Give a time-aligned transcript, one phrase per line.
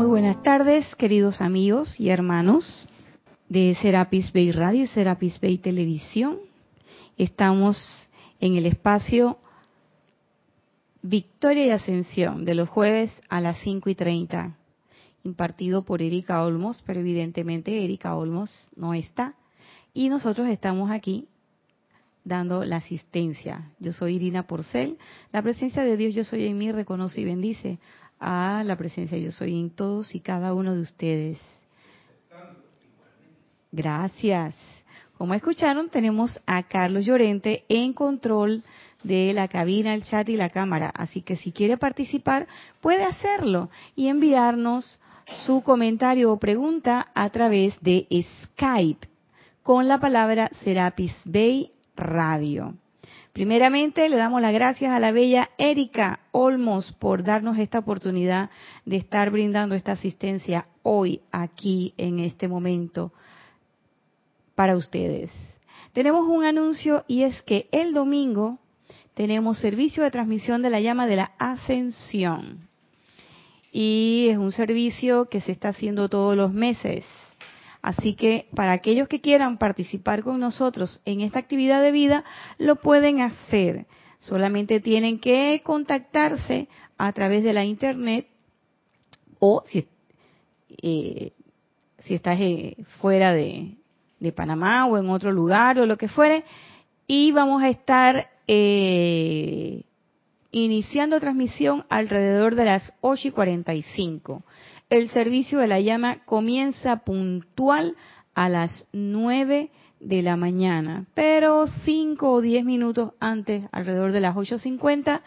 [0.00, 2.88] muy buenas tardes, queridos amigos y hermanos
[3.50, 6.38] de Serapis Bay Radio y Serapis Bay Televisión.
[7.18, 8.08] Estamos
[8.40, 9.36] en el espacio
[11.02, 14.56] Victoria y Ascensión de los jueves a las 5 y 30,
[15.22, 19.34] impartido por Erika Olmos, pero evidentemente Erika Olmos no está.
[19.92, 21.28] Y nosotros estamos aquí
[22.24, 23.70] dando la asistencia.
[23.78, 24.96] Yo soy Irina Porcel.
[25.30, 27.78] La presencia de Dios yo soy en mí reconoce y bendice
[28.20, 31.38] a la presencia yo soy en todos y cada uno de ustedes.
[33.72, 34.54] Gracias.
[35.16, 38.62] Como escucharon, tenemos a Carlos Llorente en control
[39.02, 40.90] de la cabina, el chat y la cámara.
[40.94, 42.46] Así que si quiere participar,
[42.80, 45.00] puede hacerlo y enviarnos
[45.46, 48.06] su comentario o pregunta a través de
[48.42, 49.08] Skype
[49.62, 52.74] con la palabra Serapis Bay Radio.
[53.32, 58.50] Primeramente, le damos las gracias a la bella Erika Olmos por darnos esta oportunidad
[58.84, 63.12] de estar brindando esta asistencia hoy, aquí, en este momento,
[64.56, 65.30] para ustedes.
[65.92, 68.58] Tenemos un anuncio y es que el domingo
[69.14, 72.68] tenemos servicio de transmisión de la llama de la ascensión.
[73.72, 77.04] Y es un servicio que se está haciendo todos los meses.
[77.82, 82.24] Así que para aquellos que quieran participar con nosotros en esta actividad de vida,
[82.58, 83.86] lo pueden hacer.
[84.18, 88.26] Solamente tienen que contactarse a través de la internet
[89.38, 89.88] o si,
[90.82, 91.32] eh,
[92.00, 93.76] si estás eh, fuera de,
[94.36, 96.44] Panamá o en otro lugar o lo que fuere.
[97.06, 99.82] Y vamos a estar eh,
[100.50, 104.42] iniciando transmisión alrededor de las 8 y 45
[104.90, 107.96] el servicio de la llama comienza puntual
[108.34, 114.34] a las 9 de la mañana, pero 5 o 10 minutos antes, alrededor de las
[114.34, 115.20] 8.50,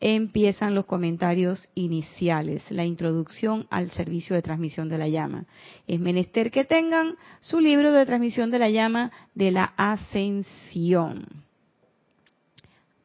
[0.00, 5.46] empiezan los comentarios iniciales, la introducción al servicio de transmisión de la llama.
[5.86, 11.26] Es menester que tengan su libro de transmisión de la llama de la ascensión.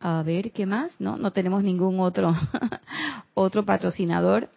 [0.02, 1.00] A ver, ¿qué más?
[1.00, 2.36] No, no tenemos ningún otro,
[3.36, 4.50] otro patrocinador.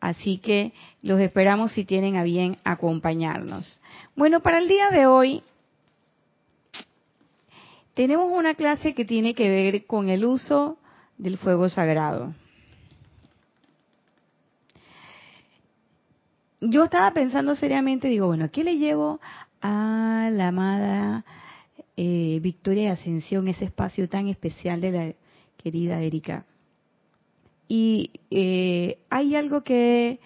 [0.00, 0.72] Así que
[1.02, 3.80] los esperamos si tienen a bien acompañarnos.
[4.16, 5.42] Bueno, para el día de hoy
[7.94, 10.78] tenemos una clase que tiene que ver con el uso
[11.18, 12.34] del fuego sagrado.
[16.62, 19.20] Yo estaba pensando seriamente, digo, bueno, ¿qué le llevo
[19.60, 21.24] a la amada
[21.96, 25.12] eh, Victoria de Ascensión, ese espacio tan especial de la
[25.62, 26.44] querida Erika?
[27.72, 30.18] Y eh, hay algo que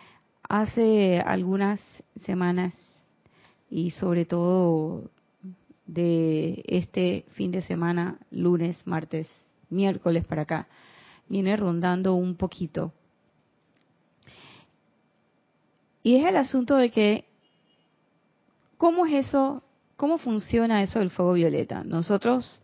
[0.48, 1.78] hace algunas
[2.24, 2.72] semanas
[3.68, 5.10] y sobre todo
[5.84, 9.28] de este fin de semana, lunes, martes,
[9.68, 10.68] miércoles para acá,
[11.28, 12.94] viene rondando un poquito.
[16.02, 17.26] Y es el asunto de que,
[18.78, 19.62] ¿cómo es eso?
[19.96, 21.84] ¿Cómo funciona eso del fuego violeta?
[21.84, 22.62] Nosotros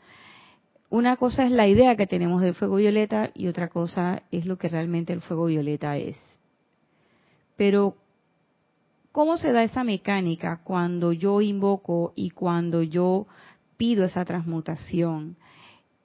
[0.91, 4.59] una cosa es la idea que tenemos del fuego violeta y otra cosa es lo
[4.59, 6.17] que realmente el fuego violeta es.
[7.57, 7.95] Pero,
[9.13, 13.29] ¿cómo se da esa mecánica cuando yo invoco y cuando yo
[13.77, 15.37] pido esa transmutación?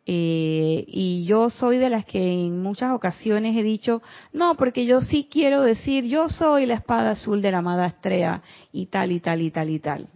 [0.06, 4.04] Eh, y yo soy de las que en muchas ocasiones he dicho,
[4.34, 8.44] no, porque yo sí quiero decir, yo soy la espada azul de la amada Astrea
[8.72, 10.08] y tal y tal y tal y tal.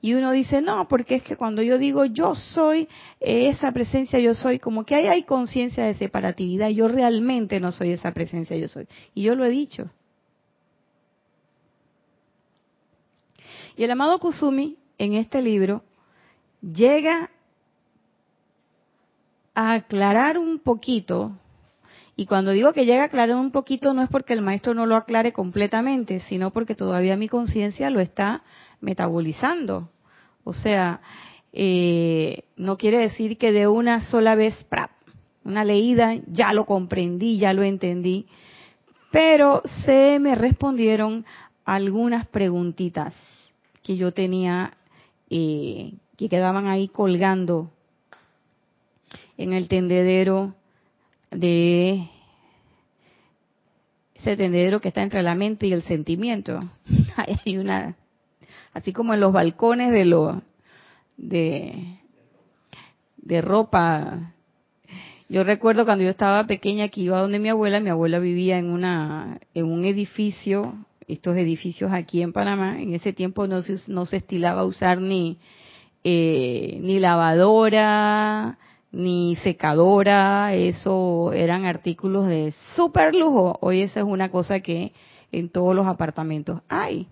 [0.00, 2.88] Y uno dice, no, porque es que cuando yo digo yo soy
[3.20, 7.72] eh, esa presencia, yo soy, como que ahí hay conciencia de separatividad, yo realmente no
[7.72, 8.86] soy esa presencia, yo soy.
[9.14, 9.90] Y yo lo he dicho.
[13.76, 15.82] Y el amado Kusumi, en este libro,
[16.60, 17.30] llega
[19.54, 21.36] a aclarar un poquito,
[22.14, 24.86] y cuando digo que llega a aclarar un poquito no es porque el maestro no
[24.86, 28.42] lo aclare completamente, sino porque todavía mi conciencia lo está
[28.80, 29.90] metabolizando.
[30.44, 31.00] O sea,
[31.52, 34.54] eh, no quiere decir que de una sola vez,
[35.44, 38.26] una leída, ya lo comprendí, ya lo entendí,
[39.10, 41.24] pero se me respondieron
[41.64, 43.14] algunas preguntitas
[43.82, 44.74] que yo tenía,
[45.30, 47.70] eh, que quedaban ahí colgando
[49.36, 50.54] en el tendedero
[51.30, 52.08] de
[54.14, 56.58] ese tendedero que está entre la mente y el sentimiento.
[57.16, 57.96] Hay una
[58.72, 60.42] así como en los balcones de lo
[61.16, 61.98] de,
[63.16, 64.32] de ropa.
[65.28, 68.70] Yo recuerdo cuando yo estaba pequeña que iba donde mi abuela, mi abuela vivía en
[68.70, 70.74] una en un edificio,
[71.06, 75.38] estos edificios aquí en Panamá, en ese tiempo no se, no se estilaba usar ni
[76.04, 78.58] eh, ni lavadora,
[78.92, 83.58] ni secadora, eso eran artículos de super lujo.
[83.60, 84.92] Hoy esa es una cosa que
[85.32, 87.08] en todos los apartamentos hay.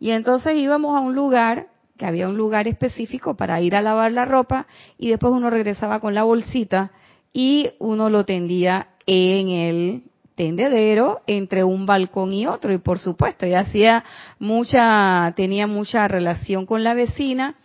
[0.00, 1.68] Y entonces íbamos a un lugar,
[1.98, 4.66] que había un lugar específico para ir a lavar la ropa,
[4.96, 6.90] y después uno regresaba con la bolsita
[7.34, 10.02] y uno lo tendía en el
[10.34, 14.04] tendedero entre un balcón y otro y por supuesto ya hacía
[14.38, 17.56] mucha tenía mucha relación con la vecina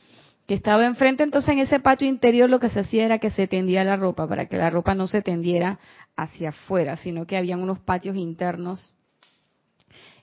[0.46, 3.48] que estaba enfrente entonces en ese patio interior lo que se hacía era que se
[3.48, 5.80] tendía la ropa para que la ropa no se tendiera
[6.18, 8.94] hacia afuera sino que habían unos patios internos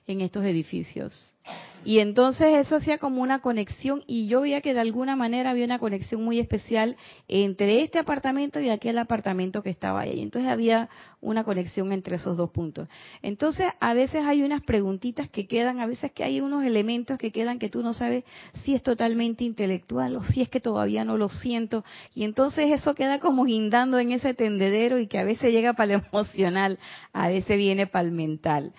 [0.07, 1.33] en estos edificios.
[1.85, 5.65] Y entonces eso hacía como una conexión y yo veía que de alguna manera había
[5.65, 6.95] una conexión muy especial
[7.27, 10.21] entre este apartamento y aquel apartamento que estaba ahí.
[10.21, 10.89] Entonces había
[11.19, 12.87] una conexión entre esos dos puntos.
[13.21, 17.31] Entonces a veces hay unas preguntitas que quedan, a veces que hay unos elementos que
[17.31, 18.23] quedan que tú no sabes
[18.63, 21.83] si es totalmente intelectual o si es que todavía no lo siento.
[22.15, 25.97] Y entonces eso queda como guindando en ese tendedero y que a veces llega para
[25.97, 26.79] lo emocional,
[27.11, 28.73] a veces viene para el mental.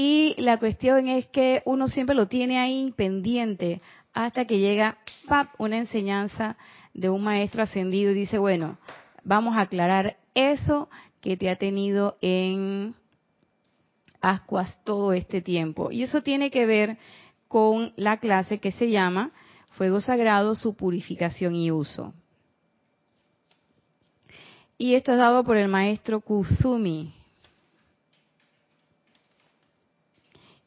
[0.00, 3.80] Y la cuestión es que uno siempre lo tiene ahí pendiente
[4.14, 5.48] hasta que llega ¡pap!
[5.58, 6.56] una enseñanza
[6.94, 8.78] de un maestro ascendido y dice, bueno,
[9.24, 10.88] vamos a aclarar eso
[11.20, 12.94] que te ha tenido en
[14.20, 15.90] ascuas todo este tiempo.
[15.90, 16.96] Y eso tiene que ver
[17.48, 19.32] con la clase que se llama
[19.70, 22.14] Fuego Sagrado, su purificación y uso.
[24.78, 27.17] Y esto es dado por el maestro Kuzumi.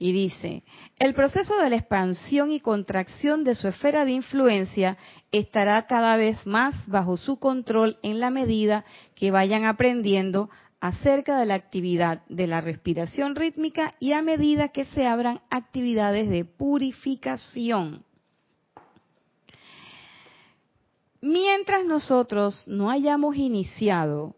[0.01, 0.63] Y dice,
[0.97, 4.97] el proceso de la expansión y contracción de su esfera de influencia
[5.31, 8.83] estará cada vez más bajo su control en la medida
[9.13, 10.49] que vayan aprendiendo
[10.79, 16.31] acerca de la actividad de la respiración rítmica y a medida que se abran actividades
[16.31, 18.03] de purificación.
[21.21, 24.35] Mientras nosotros no hayamos iniciado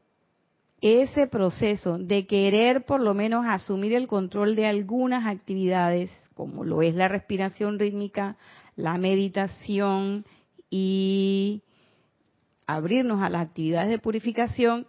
[0.83, 6.81] ese proceso de querer por lo menos asumir el control de algunas actividades, como lo
[6.81, 8.35] es la respiración rítmica,
[8.75, 10.25] la meditación
[10.69, 11.61] y
[12.67, 14.85] abrirnos a las actividades de purificación,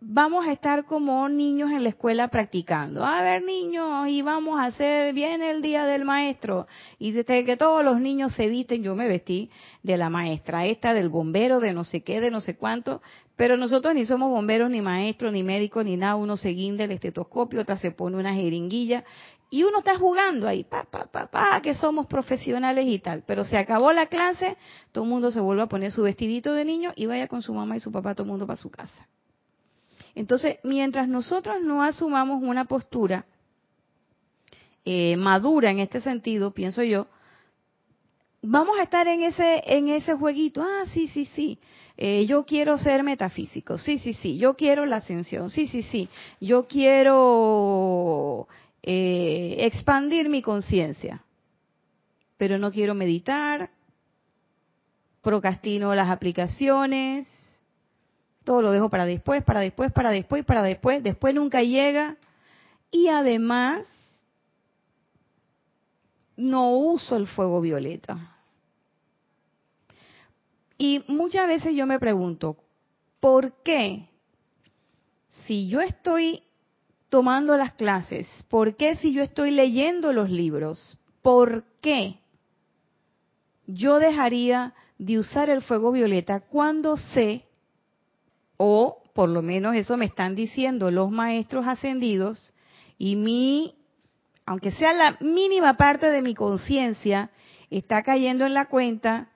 [0.00, 3.04] vamos a estar como niños en la escuela practicando.
[3.04, 6.66] A ver, niños, y vamos a hacer bien el día del maestro.
[6.98, 9.50] Y desde que todos los niños se visten, yo me vestí
[9.82, 13.02] de la maestra esta, del bombero, de no sé qué, de no sé cuánto.
[13.36, 16.16] Pero nosotros ni somos bomberos, ni maestros, ni médicos, ni nada.
[16.16, 19.04] Uno se guinda el estetoscopio, otra se pone una jeringuilla.
[19.50, 23.24] Y uno está jugando ahí, pa, pa, pa, pa, que somos profesionales y tal.
[23.26, 24.58] Pero se acabó la clase,
[24.92, 27.54] todo el mundo se vuelve a poner su vestidito de niño y vaya con su
[27.54, 29.08] mamá y su papá, todo el mundo para su casa.
[30.18, 33.24] Entonces, mientras nosotros no asumamos una postura
[34.84, 37.06] eh, madura en este sentido, pienso yo,
[38.42, 40.60] vamos a estar en ese en ese jueguito.
[40.60, 41.60] Ah, sí, sí, sí.
[41.96, 43.78] Eh, yo quiero ser metafísico.
[43.78, 44.38] Sí, sí, sí.
[44.38, 45.50] Yo quiero la ascensión.
[45.50, 46.08] Sí, sí, sí.
[46.40, 48.48] Yo quiero
[48.82, 51.22] eh, expandir mi conciencia.
[52.36, 53.70] Pero no quiero meditar.
[55.22, 57.37] Procrastino las aplicaciones
[58.48, 62.16] todo lo dejo para después, para después, para después, para después, después nunca llega.
[62.90, 63.86] Y además,
[66.34, 68.38] no uso el fuego violeta.
[70.78, 72.56] Y muchas veces yo me pregunto,
[73.20, 74.08] ¿por qué
[75.44, 76.42] si yo estoy
[77.10, 82.20] tomando las clases, por qué si yo estoy leyendo los libros, por qué
[83.66, 87.44] yo dejaría de usar el fuego violeta cuando sé
[88.58, 92.52] o por lo menos eso me están diciendo los maestros ascendidos,
[92.98, 93.74] y mi,
[94.44, 97.30] aunque sea la mínima parte de mi conciencia,
[97.70, 99.28] está cayendo en la cuenta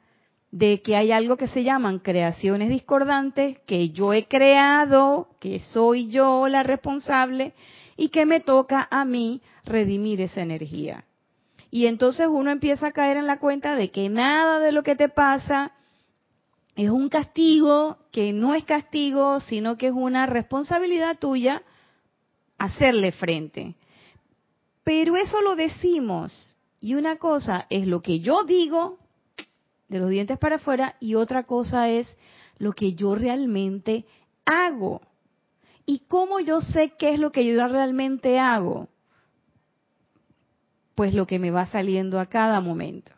[0.50, 6.10] de que hay algo que se llaman creaciones discordantes, que yo he creado, que soy
[6.10, 7.54] yo la responsable,
[7.96, 11.04] y que me toca a mí redimir esa energía.
[11.70, 14.96] Y entonces uno empieza a caer en la cuenta de que nada de lo que
[14.96, 15.72] te pasa
[16.74, 21.62] es un castigo que no es castigo, sino que es una responsabilidad tuya
[22.58, 23.74] hacerle frente.
[24.84, 26.56] Pero eso lo decimos.
[26.80, 28.98] Y una cosa es lo que yo digo
[29.88, 32.16] de los dientes para afuera y otra cosa es
[32.58, 34.06] lo que yo realmente
[34.44, 35.02] hago.
[35.84, 38.88] ¿Y cómo yo sé qué es lo que yo realmente hago?
[40.94, 43.12] Pues lo que me va saliendo a cada momento.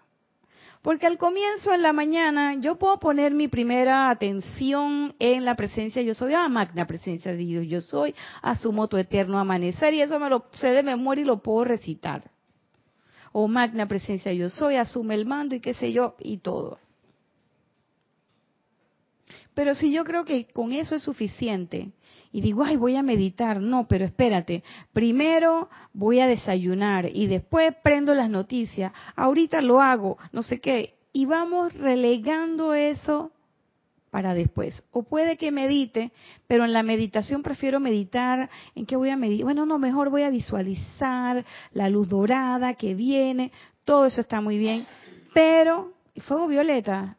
[0.84, 6.02] Porque al comienzo en la mañana yo puedo poner mi primera atención en la presencia
[6.02, 10.20] yo soy, ah, magna presencia de Dios yo soy, asumo tu eterno amanecer y eso
[10.20, 12.30] me lo sé de memoria y lo puedo recitar.
[13.32, 16.78] O magna presencia yo soy, asume el mando y qué sé yo y todo.
[19.54, 21.92] Pero si yo creo que con eso es suficiente
[22.34, 27.72] y digo, ay, voy a meditar, no, pero espérate, primero voy a desayunar y después
[27.80, 33.30] prendo las noticias, ahorita lo hago, no sé qué, y vamos relegando eso
[34.10, 34.82] para después.
[34.90, 36.10] O puede que medite,
[36.48, 39.44] pero en la meditación prefiero meditar, ¿en qué voy a meditar?
[39.44, 43.52] Bueno, no, mejor voy a visualizar la luz dorada que viene,
[43.84, 44.84] todo eso está muy bien,
[45.32, 47.16] pero fuego violeta,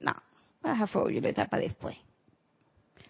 [0.00, 0.14] no,
[0.62, 1.98] baja fuego violeta para después.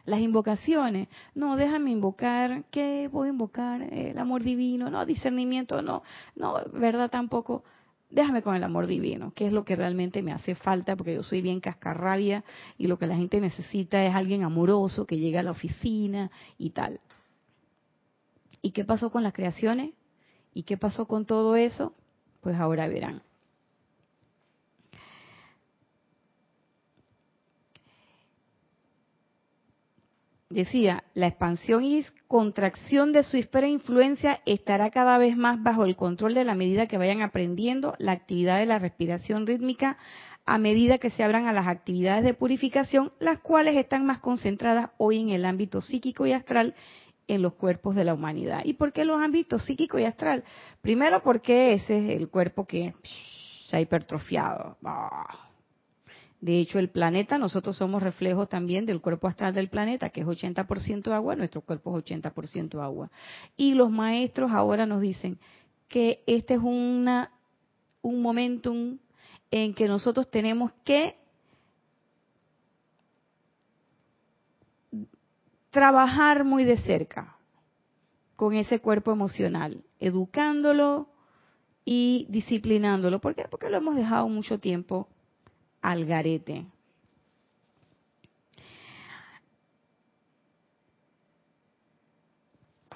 [0.05, 3.83] Las invocaciones, no, déjame invocar, ¿qué voy a invocar?
[3.83, 6.03] El amor divino, no, discernimiento, no,
[6.35, 7.63] no, verdad tampoco.
[8.11, 11.23] Déjame con el amor divino, que es lo que realmente me hace falta, porque yo
[11.23, 12.45] soy bien cascarrabia
[12.77, 16.71] y lo que la gente necesita es alguien amoroso que llegue a la oficina y
[16.71, 17.01] tal.
[18.61, 19.95] ¿Y qué pasó con las creaciones?
[20.53, 21.95] ¿Y qué pasó con todo eso?
[22.43, 23.23] Pues ahora verán.
[30.53, 35.85] Decía, la expansión y contracción de su esfera de influencia estará cada vez más bajo
[35.85, 39.99] el control de la medida que vayan aprendiendo la actividad de la respiración rítmica
[40.45, 44.91] a medida que se abran a las actividades de purificación, las cuales están más concentradas
[44.99, 46.75] hoy en el ámbito psíquico y astral
[47.29, 48.63] en los cuerpos de la humanidad.
[48.65, 50.45] ¿Y por qué los ámbitos psíquico y astral?
[50.81, 52.95] Primero porque ese es el cuerpo que
[53.69, 54.77] se ha hipertrofiado.
[56.43, 60.27] De hecho, el planeta, nosotros somos reflejo también del cuerpo astral del planeta, que es
[60.27, 63.13] 80% agua, nuestro cuerpo es 80% agua.
[63.57, 65.39] Y los maestros ahora nos dicen
[65.87, 67.31] que este es una,
[68.03, 68.99] un momentum
[69.53, 71.17] en que nosotros tenemos que
[75.71, 77.37] trabajar muy de cerca
[78.35, 81.09] con ese cuerpo emocional, educándolo
[81.85, 83.21] y disciplinándolo.
[83.21, 83.45] ¿Por qué?
[83.49, 85.09] Porque lo hemos dejado mucho tiempo
[85.83, 86.67] al garete.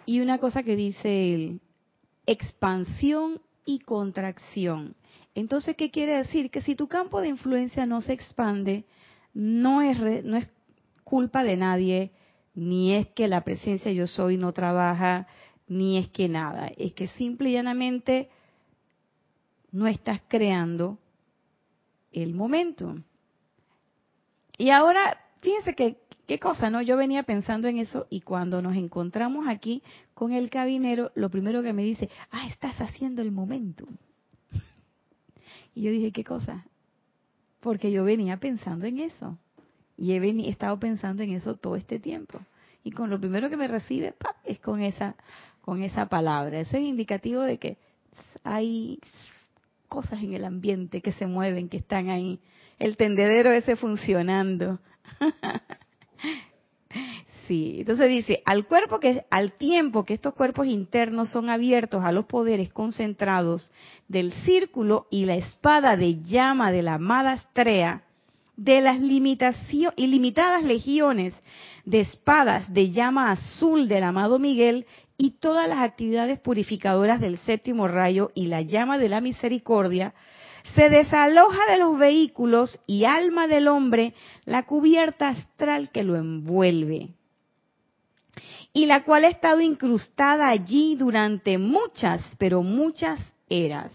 [0.07, 1.61] Y una cosa que dice él,
[2.27, 4.95] expansión y contracción.
[5.35, 6.51] Entonces, ¿qué quiere decir?
[6.51, 8.85] Que si tu campo de influencia no se expande,
[9.35, 10.51] no es, no es
[11.03, 12.13] culpa de nadie,
[12.55, 15.27] ni es que la presencia yo soy no trabaja,
[15.67, 16.69] ni es que nada.
[16.77, 18.31] Es que simple y llanamente
[19.73, 20.99] no estás creando
[22.23, 22.97] el momento.
[24.59, 26.81] Y ahora, fíjense que, qué cosa, ¿no?
[26.83, 29.83] Yo venía pensando en eso y cuando nos encontramos aquí
[30.15, 33.87] con el cabinero, lo primero que me dice, ah, estás haciendo el momento.
[35.75, 36.65] Y yo dije, ¿qué cosa?
[37.61, 39.39] Porque yo venía pensando en eso.
[39.99, 42.41] Y he, estado pensando en eso todo este tiempo.
[42.83, 45.17] Y con lo primero que me recibe, es con esa,
[45.61, 46.61] con esa palabra.
[46.61, 47.77] Eso es indicativo de que
[48.43, 49.01] hay
[49.87, 52.41] cosas en el ambiente que se mueven, que están ahí.
[52.79, 54.79] El tendedero ese funcionando.
[57.49, 62.13] sí, entonces dice, al cuerpo que al tiempo que estos cuerpos internos son abiertos a
[62.13, 63.71] los poderes concentrados
[64.09, 68.03] del círculo y la espada de llama de la amada Astrea,
[68.57, 71.35] de las ilimitadas legiones
[71.85, 74.87] de espadas de llama azul del amado Miguel
[75.19, 80.15] y todas las actividades purificadoras del séptimo rayo y la llama de la misericordia,
[80.75, 87.11] se desaloja de los vehículos y alma del hombre la cubierta astral que lo envuelve,
[88.73, 93.93] y la cual ha estado incrustada allí durante muchas, pero muchas eras.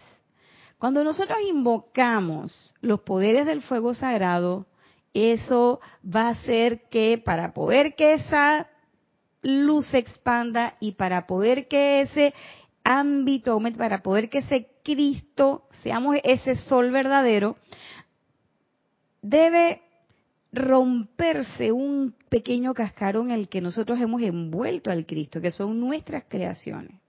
[0.80, 4.66] Cuando nosotros invocamos los poderes del fuego sagrado,
[5.14, 8.71] eso va a hacer que para poder que esa
[9.42, 12.34] luz se expanda y para poder que ese
[12.84, 17.58] ámbito aumente, para poder que ese Cristo, seamos ese sol verdadero,
[19.22, 19.82] debe
[20.52, 26.26] romperse un pequeño cascarón en el que nosotros hemos envuelto al Cristo, que son nuestras
[26.28, 27.00] creaciones.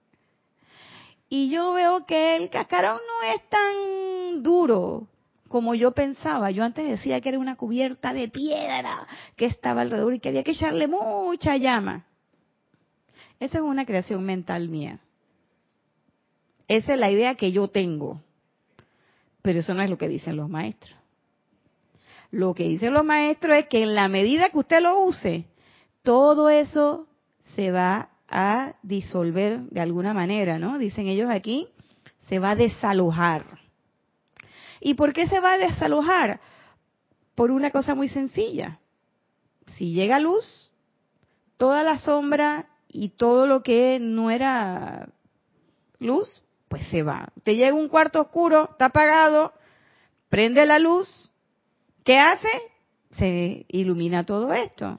[1.29, 5.09] Y yo veo que el cascarón no es tan duro
[5.49, 6.51] como yo pensaba.
[6.51, 10.43] Yo antes decía que era una cubierta de piedra que estaba alrededor y que había
[10.43, 12.05] que echarle mucha llama.
[13.43, 15.01] Esa es una creación mental mía.
[16.69, 18.21] Esa es la idea que yo tengo.
[19.43, 20.95] Pero eso no es lo que dicen los maestros.
[22.31, 25.47] Lo que dicen los maestros es que en la medida que usted lo use,
[26.05, 27.09] todo eso
[27.57, 30.79] se va a disolver de alguna manera, ¿no?
[30.79, 31.67] Dicen ellos aquí,
[32.29, 33.59] se va a desalojar.
[34.79, 36.39] ¿Y por qué se va a desalojar?
[37.35, 38.79] Por una cosa muy sencilla.
[39.79, 40.73] Si llega luz,
[41.57, 45.09] toda la sombra y todo lo que no era
[45.99, 47.33] luz, pues se va.
[47.43, 49.53] Te llega un cuarto oscuro, está apagado,
[50.29, 51.31] prende la luz,
[52.05, 52.49] ¿qué hace?
[53.13, 54.99] se ilumina todo esto.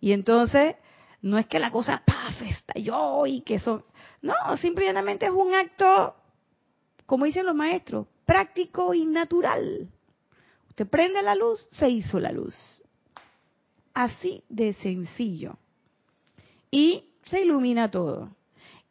[0.00, 0.76] Y entonces,
[1.22, 2.42] no es que la cosa ¡paf!
[2.42, 3.86] estalló y que eso.
[4.22, 6.14] No, simplemente es un acto,
[7.06, 9.88] como dicen los maestros, práctico y natural.
[10.68, 12.56] Usted prende la luz, se hizo la luz.
[13.92, 15.56] Así de sencillo.
[16.70, 18.30] Y se ilumina todo.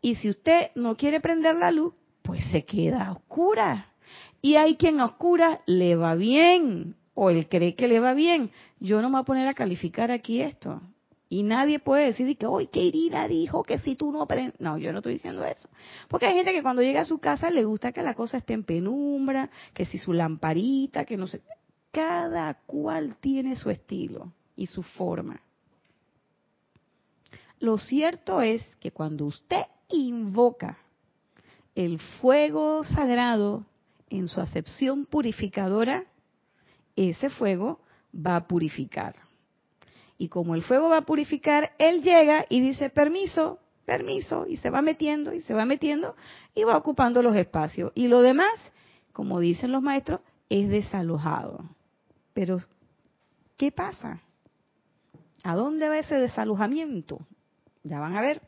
[0.01, 3.93] Y si usted no quiere prender la luz, pues se queda oscura.
[4.41, 8.51] Y hay quien a oscura le va bien, o él cree que le va bien.
[8.79, 10.81] Yo no me voy a poner a calificar aquí esto.
[11.31, 14.59] Y nadie puede decir que, hoy que Irina dijo que si tú no prendes.
[14.59, 15.69] No, yo no estoy diciendo eso.
[16.07, 18.53] Porque hay gente que cuando llega a su casa le gusta que la cosa esté
[18.53, 21.41] en penumbra, que si su lamparita, que no sé.
[21.91, 25.41] Cada cual tiene su estilo y su forma.
[27.59, 30.77] Lo cierto es que cuando usted invoca
[31.75, 33.65] el fuego sagrado
[34.09, 36.05] en su acepción purificadora,
[36.95, 37.79] ese fuego
[38.13, 39.15] va a purificar.
[40.17, 44.69] Y como el fuego va a purificar, él llega y dice, permiso, permiso, y se
[44.69, 46.15] va metiendo y se va metiendo
[46.53, 47.91] y va ocupando los espacios.
[47.95, 48.53] Y lo demás,
[49.13, 51.69] como dicen los maestros, es desalojado.
[52.33, 52.59] Pero,
[53.57, 54.21] ¿qué pasa?
[55.43, 57.25] ¿A dónde va ese desalojamiento?
[57.83, 58.41] Ya van a ver.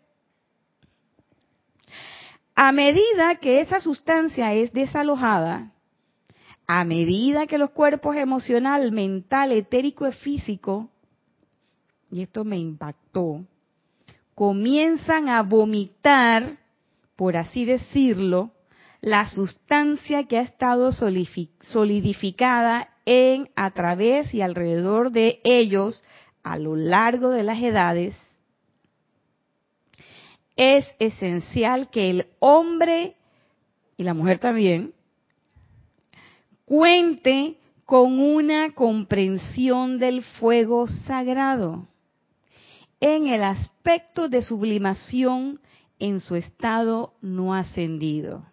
[2.56, 5.72] A medida que esa sustancia es desalojada,
[6.68, 10.90] a medida que los cuerpos emocional, mental, etérico y físico,
[12.12, 13.46] y esto me impactó,
[14.36, 16.58] comienzan a vomitar,
[17.16, 18.52] por así decirlo,
[19.00, 26.04] la sustancia que ha estado solidificada en, a través y alrededor de ellos
[26.44, 28.16] a lo largo de las edades,
[30.56, 33.16] es esencial que el hombre
[33.98, 34.94] y la mujer también
[36.66, 41.86] cuente con una comprensión del fuego sagrado
[43.02, 45.60] en el aspecto de sublimación
[46.00, 48.46] en su estado no ascendido,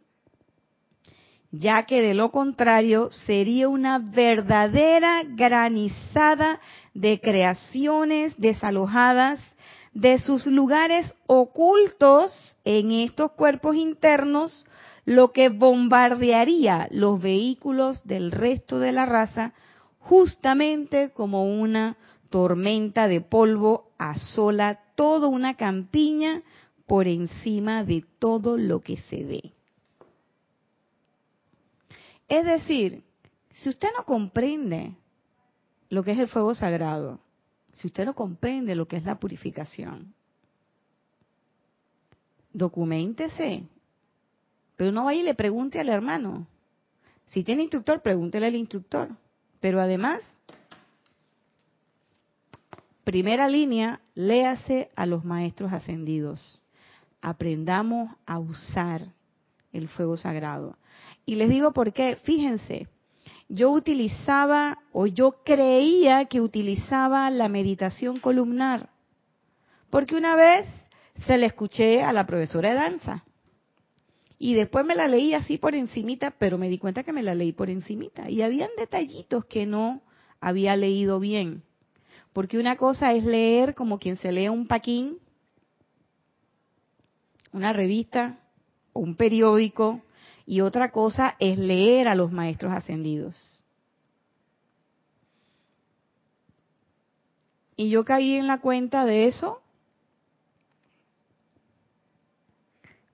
[1.50, 6.60] ya que de lo contrario sería una verdadera granizada
[6.94, 9.40] de creaciones desalojadas
[9.94, 14.66] de sus lugares ocultos en estos cuerpos internos,
[15.04, 19.54] lo que bombardearía los vehículos del resto de la raza
[19.98, 21.96] justamente como una
[22.30, 26.42] tormenta de polvo asola toda una campiña
[26.86, 29.52] por encima de todo lo que se ve.
[32.28, 33.04] Es decir,
[33.62, 34.94] si usted no comprende
[35.88, 37.20] lo que es el fuego sagrado,
[37.78, 40.12] si usted no comprende lo que es la purificación,
[42.52, 43.68] documentese.
[44.76, 46.48] Pero no vaya y le pregunte al hermano.
[47.26, 49.10] Si tiene instructor, pregúntele al instructor.
[49.60, 50.22] Pero además,
[53.04, 56.62] primera línea, léase a los maestros ascendidos.
[57.20, 59.02] Aprendamos a usar
[59.72, 60.76] el fuego sagrado.
[61.24, 62.88] Y les digo por qué, fíjense,
[63.48, 68.90] yo utilizaba o yo creía que utilizaba la meditación columnar,
[69.90, 70.68] porque una vez
[71.26, 73.24] se la escuché a la profesora de danza
[74.38, 77.34] y después me la leí así por encimita, pero me di cuenta que me la
[77.34, 80.02] leí por encimita y habían detallitos que no
[80.40, 81.62] había leído bien,
[82.32, 85.18] porque una cosa es leer como quien se lee un paquín,
[87.50, 88.38] una revista
[88.92, 90.02] o un periódico
[90.48, 93.62] y otra cosa es leer a los maestros ascendidos.
[97.76, 99.60] Y yo caí en la cuenta de eso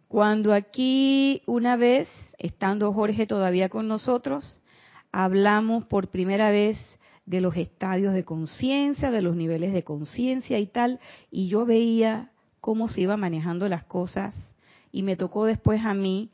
[0.06, 4.62] cuando aquí una vez, estando Jorge todavía con nosotros,
[5.10, 6.78] hablamos por primera vez
[7.26, 11.00] de los estadios de conciencia, de los niveles de conciencia y tal,
[11.32, 14.36] y yo veía cómo se iba manejando las cosas
[14.92, 16.30] y me tocó después a mí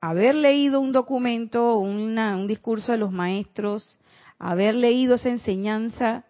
[0.00, 3.98] haber leído un documento, un discurso de los maestros,
[4.38, 6.24] haber leído esa enseñanza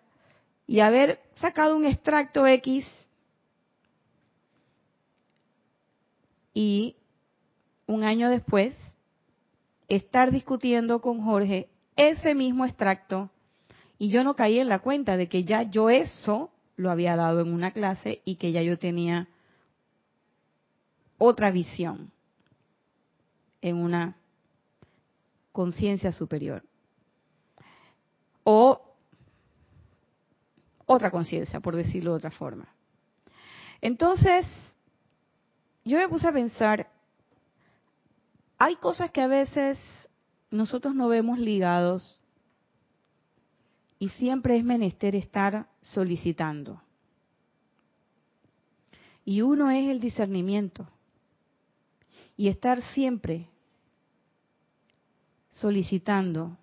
[0.67, 2.87] y haber sacado un extracto X
[6.55, 6.97] y
[7.87, 8.75] un año después
[9.89, 13.31] estar discutiendo con Jorge ese mismo extracto
[13.99, 17.41] y yo no caí en la cuenta de que ya yo eso lo había dado
[17.41, 19.29] en una clase y que ya yo tenía
[21.19, 22.13] otra visión
[23.61, 24.17] en una
[25.53, 26.63] conciencia superior.
[28.45, 28.81] O
[30.87, 32.69] otra conciencia, por decirlo de otra forma.
[33.81, 34.47] Entonces,
[35.85, 36.91] yo me puse a pensar,
[38.59, 39.79] hay cosas que a veces
[40.51, 42.23] nosotros no vemos ligados
[43.99, 46.81] y siempre es menester estar solicitando.
[49.25, 50.89] Y uno es el discernimiento.
[52.39, 53.51] Y estar siempre
[55.51, 56.57] solicitando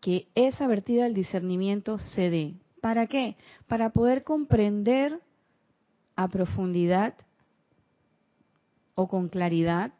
[0.00, 2.54] que esa vertida del discernimiento se dé.
[2.80, 3.36] ¿Para qué?
[3.66, 5.20] Para poder comprender
[6.14, 7.14] a profundidad
[8.94, 9.92] o con claridad,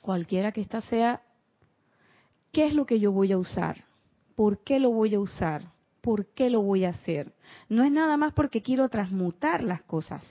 [0.00, 1.22] cualquiera que ésta sea,
[2.50, 3.84] qué es lo que yo voy a usar,
[4.34, 7.32] por qué lo voy a usar, por qué lo voy a hacer.
[7.68, 10.24] No es nada más porque quiero transmutar las cosas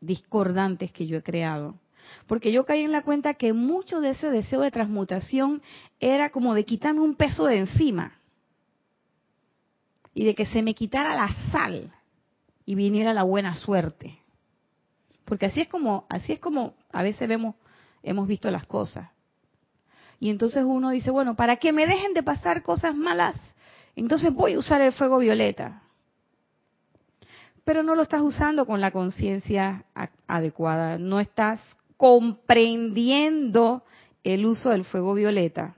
[0.00, 1.74] discordantes que yo he creado.
[2.26, 5.62] Porque yo caí en la cuenta que mucho de ese deseo de transmutación
[6.00, 8.14] era como de quitarme un peso de encima
[10.14, 11.92] y de que se me quitara la sal
[12.64, 14.18] y viniera la buena suerte.
[15.24, 17.54] Porque así es como, así es como a veces vemos,
[18.02, 19.10] hemos visto las cosas.
[20.20, 23.36] Y entonces uno dice, bueno, para que me dejen de pasar cosas malas,
[23.94, 25.82] entonces voy a usar el fuego violeta.
[27.68, 29.84] Pero no lo estás usando con la conciencia
[30.26, 31.60] adecuada, no estás
[31.98, 33.82] comprendiendo
[34.24, 35.76] el uso del fuego violeta.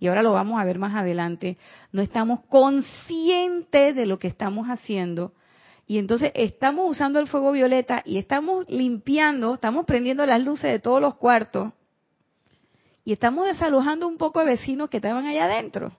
[0.00, 1.58] Y ahora lo vamos a ver más adelante.
[1.92, 5.32] No estamos conscientes de lo que estamos haciendo
[5.86, 10.80] y entonces estamos usando el fuego violeta y estamos limpiando, estamos prendiendo las luces de
[10.80, 11.72] todos los cuartos
[13.04, 15.92] y estamos desalojando un poco de vecinos que estaban allá adentro.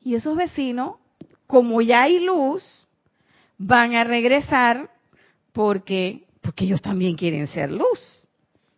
[0.00, 1.01] Y esos vecinos,
[1.52, 2.64] como ya hay luz,
[3.58, 4.88] van a regresar
[5.52, 8.26] porque, porque ellos también quieren ser luz.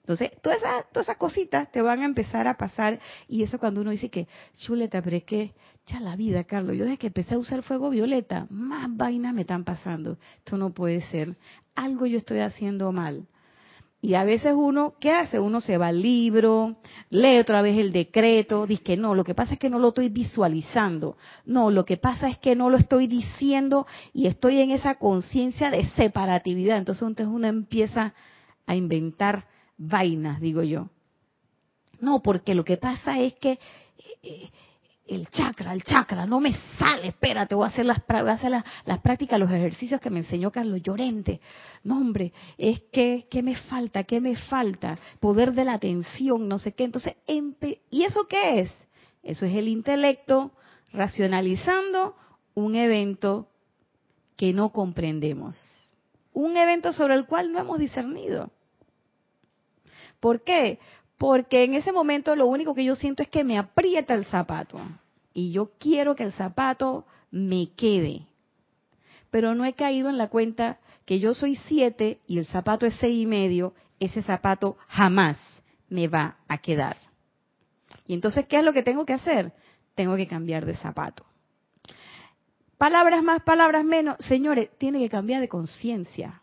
[0.01, 2.99] Entonces, todas esas, todas esas cositas te van a empezar a pasar.
[3.29, 5.55] Y eso cuando uno dice que, chuleta, pero es que
[5.87, 9.43] ya la vida, Carlos, yo desde que empecé a usar fuego violeta, más vainas me
[9.43, 10.19] están pasando.
[10.39, 11.37] Esto no puede ser.
[11.77, 13.29] Algo yo estoy haciendo mal.
[14.05, 15.41] Y a veces uno, ¿qué hace?
[15.41, 16.77] Uno se va al libro,
[17.09, 19.89] lee otra vez el decreto, dice que no, lo que pasa es que no lo
[19.89, 21.17] estoy visualizando.
[21.47, 25.71] No, lo que pasa es que no lo estoy diciendo y estoy en esa conciencia
[25.71, 26.77] de separatividad.
[26.77, 28.13] Entonces, entonces uno empieza
[28.67, 29.47] a inventar
[29.79, 30.91] vainas, digo yo.
[31.99, 33.59] No, porque lo que pasa es que
[34.23, 34.51] eh,
[35.07, 38.51] el chakra, el chakra, no me sale, espérate, voy a hacer las, voy a hacer
[38.51, 41.41] las, prácticas, los ejercicios que me enseñó Carlos Llorente.
[41.83, 44.05] No, hombre, es que, ¿qué me falta?
[44.05, 44.97] ¿Qué me falta?
[45.21, 46.85] Poder de la atención, no sé qué.
[46.85, 47.15] Entonces,
[47.91, 48.73] ¿y eso qué es?
[49.23, 50.53] Eso es el intelecto
[50.93, 52.17] racionalizando
[52.55, 53.49] un evento
[54.37, 55.57] que no comprendemos.
[56.33, 58.51] Un evento sobre el cual no hemos discernido.
[60.19, 60.79] ¿Por qué?
[61.19, 64.81] Porque en ese momento lo único que yo siento es que me aprieta el zapato.
[65.33, 68.27] Y yo quiero que el zapato me quede.
[69.31, 72.95] Pero no he caído en la cuenta que yo soy siete y el zapato es
[72.97, 73.75] seis y medio.
[74.01, 75.39] Ese zapato jamás
[75.89, 76.97] me va a quedar.
[78.07, 79.53] Y entonces, ¿qué es lo que tengo que hacer?
[79.95, 81.25] Tengo que cambiar de zapato.
[82.79, 84.17] Palabras más, palabras menos.
[84.19, 86.43] Señores, tiene que cambiar de conciencia.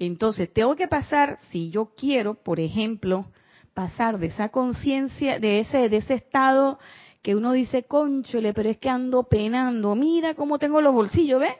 [0.00, 3.26] Entonces, tengo que pasar, si yo quiero, por ejemplo,
[3.74, 6.78] pasar de esa conciencia, de ese, de ese estado
[7.20, 11.52] que uno dice, conchole, pero es que ando penando, mira cómo tengo los bolsillos, ¿ves?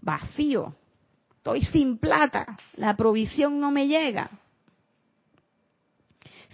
[0.00, 0.74] Vacío,
[1.36, 4.28] estoy sin plata, la provisión no me llega.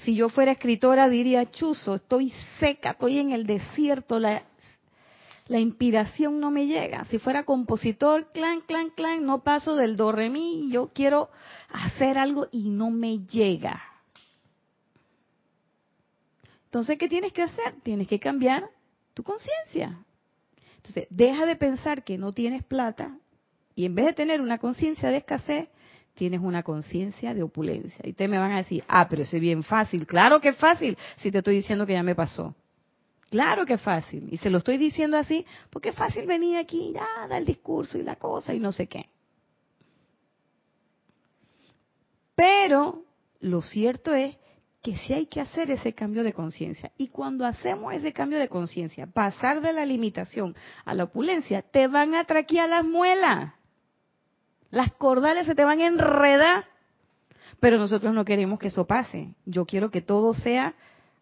[0.05, 4.43] Si yo fuera escritora diría, chuzo, estoy seca, estoy en el desierto, la
[5.47, 7.05] la inspiración no me llega.
[7.07, 11.31] Si fuera compositor, clan, clan, clan, no paso del do, re, mi, yo quiero
[11.71, 13.83] hacer algo y no me llega.
[16.65, 17.75] Entonces, ¿qué tienes que hacer?
[17.83, 18.69] Tienes que cambiar
[19.13, 19.99] tu conciencia.
[20.77, 23.17] Entonces, deja de pensar que no tienes plata
[23.77, 25.69] y en vez de tener una conciencia de escasez,
[26.15, 28.01] tienes una conciencia de opulencia.
[28.05, 30.07] Y ustedes me van a decir, ah, pero eso es bien fácil.
[30.07, 32.55] Claro que es fácil si te estoy diciendo que ya me pasó.
[33.35, 34.29] Claro que es fácil.
[34.31, 37.99] Y se lo estoy diciendo así porque es fácil venir aquí, ya, dar el discurso
[37.99, 39.09] y la cosa y no sé qué.
[42.37, 43.03] Pero
[43.41, 44.37] lo cierto es
[44.85, 46.93] que sí hay que hacer ese cambio de conciencia.
[46.97, 51.89] Y cuando hacemos ese cambio de conciencia, pasar de la limitación a la opulencia, te
[51.89, 53.53] van a traquear las muelas.
[54.71, 56.67] Las cordales se te van a enredar.
[57.59, 59.35] Pero nosotros no queremos que eso pase.
[59.45, 60.77] Yo quiero que todo sea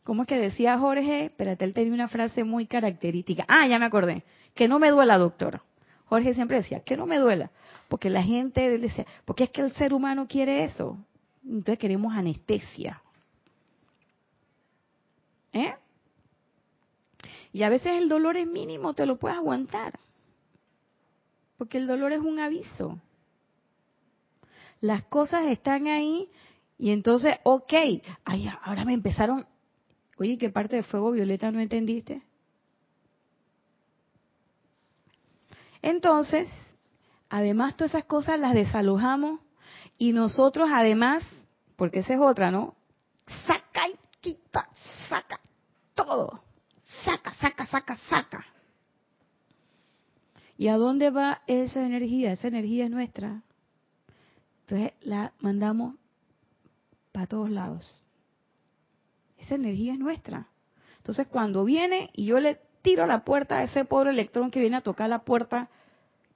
[0.05, 1.27] ¿Cómo es que decía Jorge?
[1.27, 3.45] Espérate, él tenía una frase muy característica.
[3.49, 4.25] Ah, ya me acordé.
[4.55, 5.62] Que no me duela, doctor.
[6.07, 7.51] Jorge siempre decía, que no me duela.
[7.88, 10.99] Porque la gente decía, porque es que el ser humano quiere eso.
[11.45, 13.03] Entonces queremos anestesia.
[15.53, 15.75] ¿Eh?
[17.53, 19.99] Y a veces el dolor es mínimo, te lo puedes aguantar.
[21.59, 22.99] Porque el dolor es un aviso.
[24.81, 26.29] Las cosas están ahí
[26.79, 27.73] y entonces, ok,
[28.25, 29.47] ay, ahora me empezaron,
[30.22, 32.22] Oye, ¿qué parte de fuego violeta no entendiste?
[35.82, 36.48] Entonces,
[37.28, 39.40] además todas esas cosas las desalojamos
[39.98, 41.24] y nosotros además,
[41.74, 42.76] porque esa es otra, ¿no?
[43.48, 44.68] Saca y quita,
[45.08, 45.40] saca
[45.96, 46.44] todo.
[47.04, 48.46] Saca, saca, saca, saca.
[50.56, 52.30] ¿Y a dónde va esa energía?
[52.30, 53.42] Esa energía es nuestra.
[54.61, 55.96] Entonces la mandamos
[57.11, 58.06] para todos lados.
[59.42, 60.46] Esa energía es nuestra.
[60.98, 64.76] Entonces cuando viene y yo le tiro la puerta a ese pobre electrón que viene
[64.76, 65.68] a tocar la puerta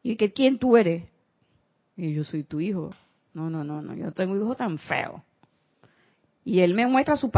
[0.03, 1.05] y que quién tú eres.
[1.97, 2.91] Y yo soy tu hijo.
[3.33, 5.25] No, no, no, no, yo tengo un hijo tan feo.
[6.45, 7.31] Y él me muestra su,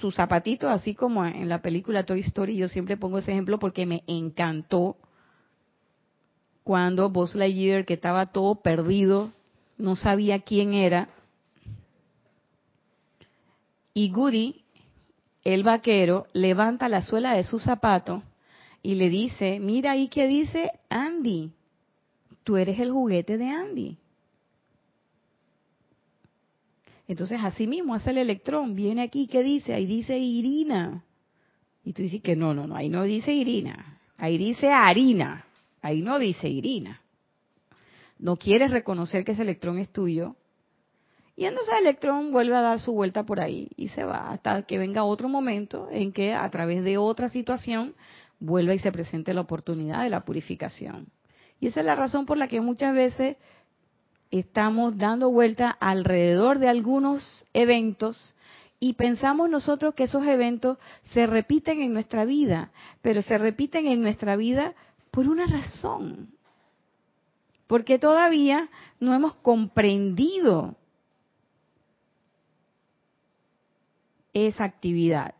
[0.00, 2.56] su zapatito, así como en la película Toy Story.
[2.56, 4.96] Yo siempre pongo ese ejemplo porque me encantó
[6.64, 9.32] cuando Buzz Lightyear, que estaba todo perdido,
[9.78, 11.08] no sabía quién era,
[13.94, 14.61] y Goody,
[15.44, 18.22] el vaquero, levanta la suela de su zapato
[18.82, 21.52] y le dice, mira ahí que dice Andy,
[22.44, 23.96] tú eres el juguete de Andy.
[27.08, 29.74] Entonces así mismo hace el electrón, viene aquí, ¿qué dice?
[29.74, 31.04] Ahí dice Irina.
[31.84, 35.44] Y tú dices que no, no, no, ahí no dice Irina, ahí dice harina,
[35.80, 37.00] ahí no dice Irina.
[38.18, 40.36] No quieres reconocer que ese electrón es tuyo,
[41.36, 44.62] y entonces el electrón vuelve a dar su vuelta por ahí y se va hasta
[44.62, 47.94] que venga otro momento en que a través de otra situación
[48.38, 51.06] vuelva y se presente la oportunidad de la purificación.
[51.58, 53.36] Y esa es la razón por la que muchas veces
[54.30, 58.34] estamos dando vuelta alrededor de algunos eventos
[58.78, 60.76] y pensamos nosotros que esos eventos
[61.12, 64.74] se repiten en nuestra vida, pero se repiten en nuestra vida
[65.10, 66.34] por una razón.
[67.68, 68.68] Porque todavía
[68.98, 70.76] no hemos comprendido
[74.32, 75.34] esa actividad.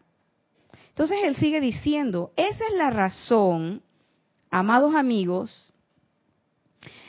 [0.89, 3.83] Entonces él sigue diciendo, esa es la razón,
[4.51, 5.73] amados amigos,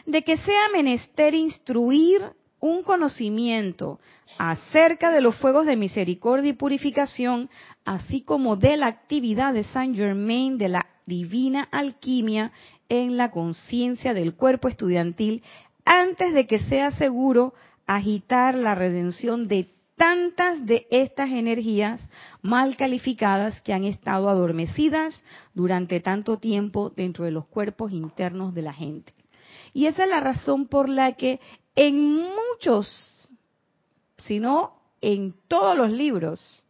[0.05, 2.21] de que sea menester instruir
[2.59, 3.99] un conocimiento
[4.37, 7.49] acerca de los fuegos de misericordia y purificación,
[7.83, 12.53] así como de la actividad de Saint Germain de la divina alquimia
[12.87, 15.43] en la conciencia del cuerpo estudiantil,
[15.83, 17.53] antes de que sea seguro
[17.85, 22.01] agitar la redención de tantas de estas energías
[22.41, 28.61] mal calificadas que han estado adormecidas durante tanto tiempo dentro de los cuerpos internos de
[28.61, 29.13] la gente.
[29.73, 31.39] Y esa es la razón por la que
[31.75, 33.29] en muchos,
[34.17, 36.65] si no en todos los libros,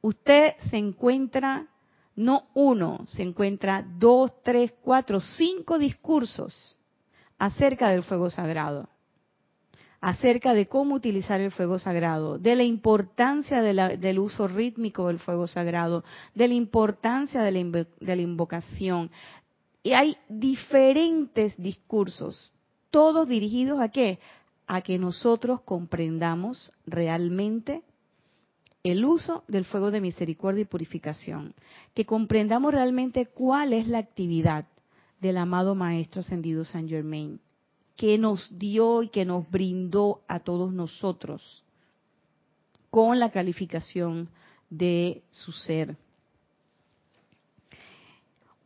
[0.00, 1.66] usted se encuentra,
[2.16, 6.76] no uno, se encuentra dos, tres, cuatro, cinco discursos
[7.38, 8.88] acerca del fuego sagrado
[10.04, 15.46] acerca de cómo utilizar el fuego sagrado, de la importancia del uso rítmico del fuego
[15.46, 19.10] sagrado, de la importancia de la, de la invocación.
[19.82, 22.52] Y hay diferentes discursos,
[22.90, 24.18] todos dirigidos a qué?
[24.66, 27.82] A que nosotros comprendamos realmente
[28.82, 31.54] el uso del fuego de misericordia y purificación,
[31.94, 34.66] que comprendamos realmente cuál es la actividad
[35.22, 37.40] del amado Maestro Ascendido San Germain,
[37.96, 41.64] que nos dio y que nos brindó a todos nosotros
[42.90, 44.28] con la calificación
[44.70, 45.96] de su ser.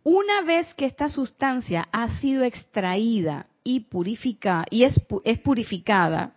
[0.05, 6.35] Una vez que esta sustancia ha sido extraída y purificada y es, es purificada,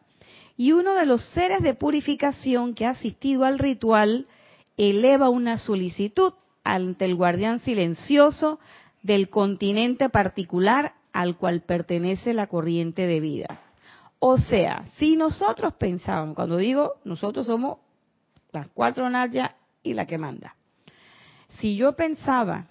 [0.57, 4.27] y uno de los seres de purificación que ha asistido al ritual
[4.77, 8.59] eleva una solicitud ante el guardián silencioso
[9.03, 13.61] del continente particular al cual pertenece la corriente de vida.
[14.19, 17.79] O sea, si nosotros pensábamos, cuando digo nosotros somos
[18.51, 20.55] las cuatro Naya y la que manda,
[21.59, 22.67] si yo pensaba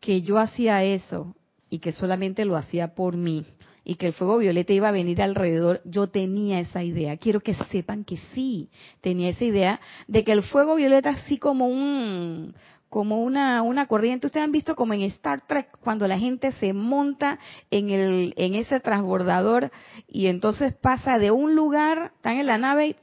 [0.00, 1.34] que yo hacía eso
[1.68, 3.44] y que solamente lo hacía por mí
[3.84, 7.16] y que el fuego violeta iba a venir alrededor, yo tenía esa idea.
[7.16, 8.68] Quiero que sepan que sí,
[9.00, 12.54] tenía esa idea de que el fuego violeta así como un
[12.88, 14.26] como una, una corriente.
[14.26, 17.38] Ustedes han visto como en Star Trek cuando la gente se monta
[17.70, 19.70] en, el, en ese transbordador
[20.06, 22.96] y entonces pasa de un lugar, están en la nave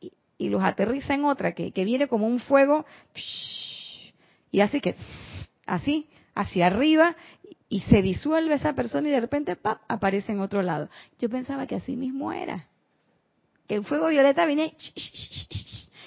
[0.00, 2.84] y, y los aterriza en otra, que, que viene como un fuego
[4.50, 4.94] y así que
[5.66, 7.16] así, hacia arriba
[7.68, 9.80] y se disuelve esa persona y de repente ¡pap!
[9.88, 10.90] aparece en otro lado.
[11.18, 12.68] Yo pensaba que así mismo era.
[13.66, 14.76] Que el fuego violeta viene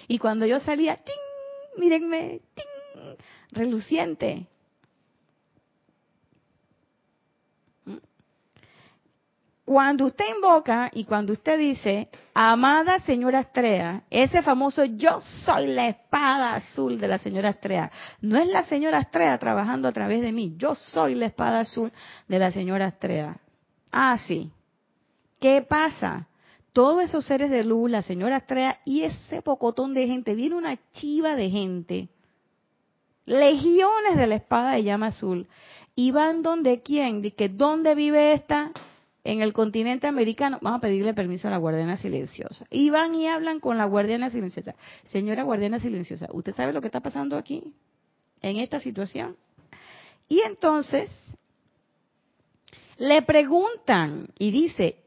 [0.08, 1.90] y cuando yo salía, ¡ting!
[1.90, 2.75] ¡ting!
[3.52, 4.48] Reluciente.
[7.86, 7.98] ¿Mm?
[9.66, 15.88] cuando usted invoca y cuando usted dice, amada señora Estrella, ese famoso yo soy la
[15.88, 20.32] espada azul de la señora Estrella, no es la señora Estrella trabajando a través de
[20.32, 21.92] mí, yo soy la espada azul
[22.28, 23.38] de la señora Estrella.
[23.92, 24.52] Ah, sí.
[25.40, 26.28] ¿Qué pasa?
[26.72, 30.78] Todos esos seres de luz, la señora Estrella y ese pocotón de gente, viene una
[30.92, 32.10] chiva de gente,
[33.26, 35.48] legiones de la espada de llama azul,
[35.96, 38.72] y van donde quién, de que dónde vive esta,
[39.24, 42.66] en el continente americano, vamos a pedirle permiso a la guardiana silenciosa.
[42.70, 44.76] Y van y hablan con la guardiana silenciosa.
[45.06, 47.74] Señora guardiana silenciosa, ¿usted sabe lo que está pasando aquí?
[48.42, 49.36] En esta situación.
[50.28, 51.10] Y entonces
[52.98, 54.98] le preguntan y dice,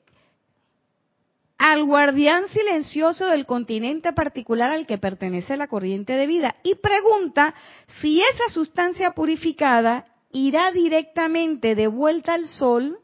[1.59, 7.55] al guardián silencioso del continente particular al que pertenece la corriente de vida y pregunta
[8.01, 13.01] si esa sustancia purificada irá directamente de vuelta al sol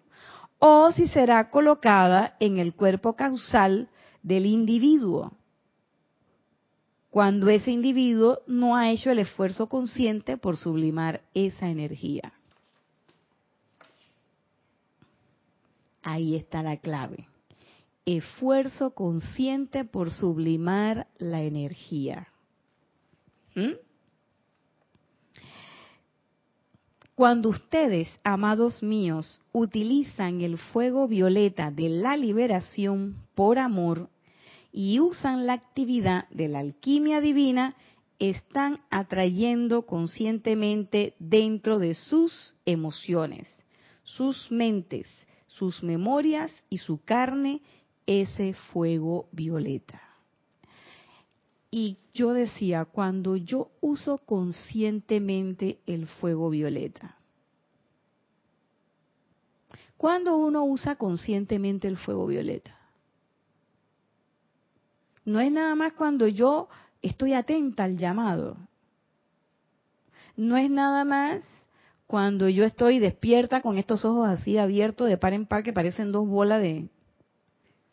[0.61, 3.89] o si será colocada en el cuerpo causal
[4.23, 5.33] del individuo,
[7.11, 12.33] cuando ese individuo no ha hecho el esfuerzo consciente por sublimar esa energía.
[16.03, 17.29] Ahí está la clave.
[18.07, 22.29] Esfuerzo consciente por sublimar la energía.
[23.55, 23.73] ¿Mm?
[27.15, 34.09] Cuando ustedes, amados míos, utilizan el fuego violeta de la liberación por amor
[34.73, 37.77] y usan la actividad de la alquimia divina,
[38.19, 43.49] están atrayendo conscientemente dentro de sus emociones,
[44.03, 45.07] sus mentes,
[45.47, 47.63] sus memorias y su carne
[48.07, 50.01] ese fuego violeta.
[51.71, 57.17] Y yo decía, cuando yo uso conscientemente el fuego violeta,
[59.97, 62.79] cuando uno usa conscientemente el fuego violeta,
[65.25, 66.69] no es nada más cuando yo
[67.03, 68.57] estoy atenta al llamado.
[70.37, 71.43] No es nada más
[72.07, 76.13] cuando yo estoy despierta con estos ojos así abiertos de par en par que parecen
[76.13, 76.89] dos bolas de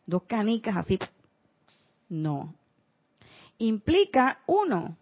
[0.06, 1.00] dos canicas así.
[2.10, 2.54] No
[3.62, 4.98] implica, uno,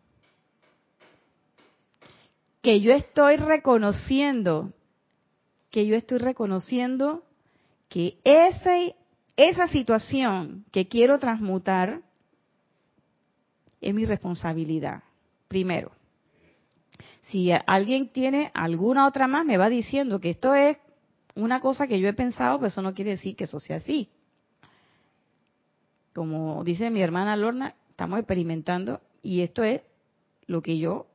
[2.61, 4.73] que yo estoy reconociendo,
[5.71, 7.23] que yo estoy reconociendo
[7.87, 8.95] que ese,
[9.37, 12.01] esa situación que quiero transmutar
[13.81, 15.03] es mi responsabilidad.
[15.47, 15.91] Primero,
[17.29, 20.77] si alguien tiene alguna otra más, me va diciendo que esto es
[21.35, 24.09] una cosa que yo he pensado, pues eso no quiere decir que eso sea así.
[26.19, 29.83] Como dice mi hermana Lorna, estamos experimentando y esto es
[30.47, 31.07] lo que yo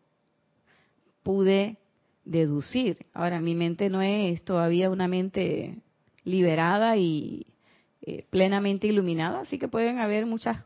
[1.23, 1.77] pude
[2.25, 3.05] deducir.
[3.13, 5.77] Ahora, mi mente no es todavía una mente
[6.25, 7.49] liberada y
[8.01, 10.65] eh, plenamente iluminada, así que pueden haber muchas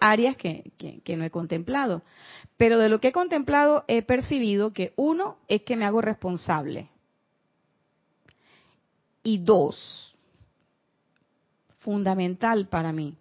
[0.00, 0.72] áreas que,
[1.04, 2.02] que no he contemplado.
[2.56, 6.88] Pero de lo que he contemplado he percibido que uno es que me hago responsable.
[9.22, 10.16] Y dos,
[11.80, 13.18] fundamental para mí,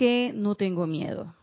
[0.00, 1.34] que no tengo miedo.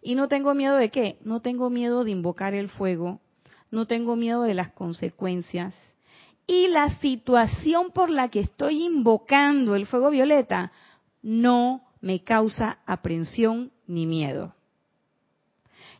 [0.00, 1.18] ¿Y no tengo miedo de qué?
[1.22, 3.20] No tengo miedo de invocar el fuego,
[3.70, 5.74] no tengo miedo de las consecuencias.
[6.46, 10.72] Y la situación por la que estoy invocando el fuego violeta
[11.20, 14.54] no me causa aprensión ni miedo.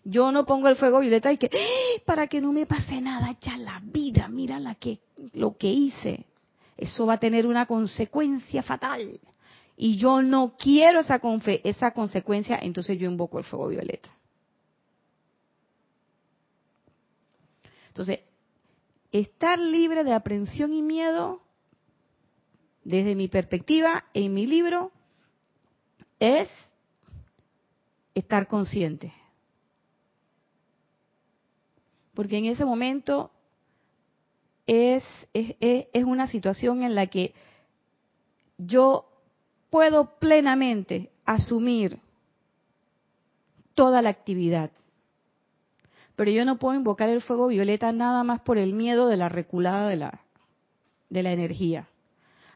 [0.05, 2.03] Yo no pongo el fuego violeta y que, ¡Ah!
[2.07, 5.01] para que no me pase nada, ya la vida, mira la que,
[5.35, 6.25] lo que hice.
[6.79, 9.21] Eso va a tener una consecuencia fatal
[9.83, 11.19] y yo no quiero esa,
[11.64, 14.11] esa consecuencia, entonces yo invoco el fuego violeta.
[17.88, 18.21] Entonces,
[19.11, 21.40] estar libre de aprensión y miedo,
[22.85, 24.93] desde mi perspectiva, en mi libro,
[26.19, 26.51] es
[28.14, 29.14] estar consciente.
[32.12, 33.31] Porque en ese momento
[34.66, 37.33] es, es, es, una situación en la que
[38.59, 39.10] yo
[39.71, 41.99] puedo plenamente asumir
[43.75, 44.71] toda la actividad.
[46.16, 49.29] Pero yo no puedo invocar el fuego violeta nada más por el miedo de la
[49.29, 50.21] reculada de la,
[51.09, 51.89] de la energía.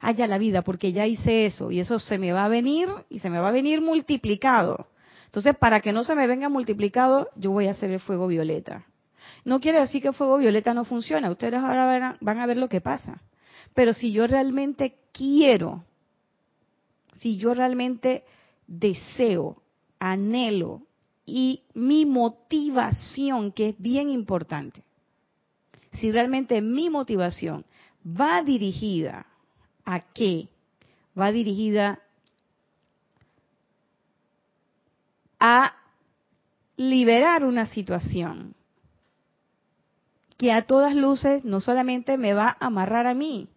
[0.01, 3.21] Haya la vida, porque ya hice eso y eso se me va a venir y
[3.21, 4.89] se me va a venir multiplicado.
[5.27, 8.85] Entonces, para que no se me venga multiplicado, yo voy a hacer el fuego violeta.
[9.47, 11.31] No quiere decir que el fuego violeta no funciona.
[11.31, 13.23] Ustedes ahora van a ver lo que pasa.
[13.73, 15.85] Pero si yo realmente quiero
[17.21, 18.25] si yo realmente
[18.67, 19.63] deseo,
[19.99, 20.83] anhelo
[21.27, 24.83] y mi motivación, que es bien importante,
[25.93, 27.65] si realmente mi motivación
[28.05, 29.27] va dirigida
[29.85, 30.49] a qué?
[31.19, 32.01] Va dirigida
[35.39, 35.75] a
[36.77, 38.55] liberar una situación
[40.37, 43.49] que a todas luces no solamente me va a amarrar a mí,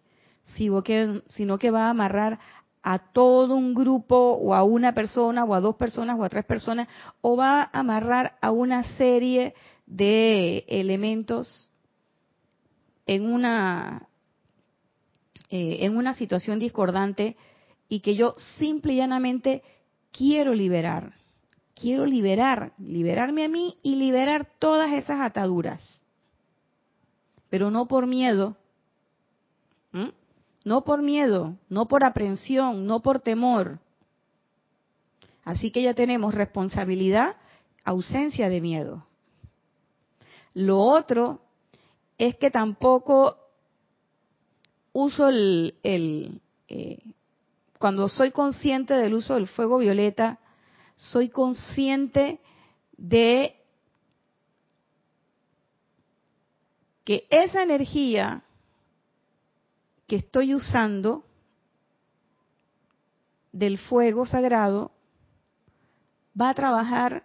[0.54, 2.38] sino que va a amarrar
[2.82, 6.44] a todo un grupo o a una persona o a dos personas o a tres
[6.44, 6.88] personas
[7.20, 9.54] o va a amarrar a una serie
[9.86, 11.68] de elementos
[13.06, 14.08] en una
[15.50, 17.36] eh, en una situación discordante
[17.88, 19.62] y que yo simple y llanamente
[20.12, 21.14] quiero liberar.
[21.74, 26.02] Quiero liberar liberarme a mí y liberar todas esas ataduras.
[27.48, 28.56] Pero no por miedo
[30.68, 33.80] no por miedo, no por aprensión, no por temor.
[35.42, 37.36] Así que ya tenemos responsabilidad,
[37.84, 39.06] ausencia de miedo.
[40.52, 41.40] Lo otro
[42.18, 43.38] es que tampoco
[44.92, 46.98] uso el, eh,
[47.78, 50.38] cuando soy consciente del uso del fuego violeta,
[50.96, 52.40] soy consciente
[52.98, 53.56] de
[57.04, 58.42] que esa energía
[60.08, 61.22] que estoy usando
[63.52, 64.90] del fuego sagrado
[66.40, 67.24] va a trabajar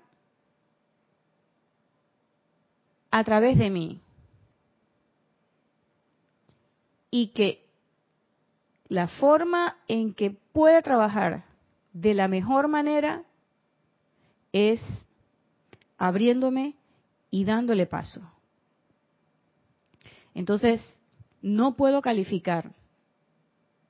[3.09, 4.01] a través de mí.
[7.09, 7.65] Y que
[8.89, 11.45] la forma en que puede trabajar
[11.93, 13.23] de la mejor manera
[14.51, 14.81] es
[15.97, 16.75] abriéndome
[17.31, 18.21] y dándole paso.
[20.33, 20.81] Entonces,
[21.43, 22.71] no puedo calificar,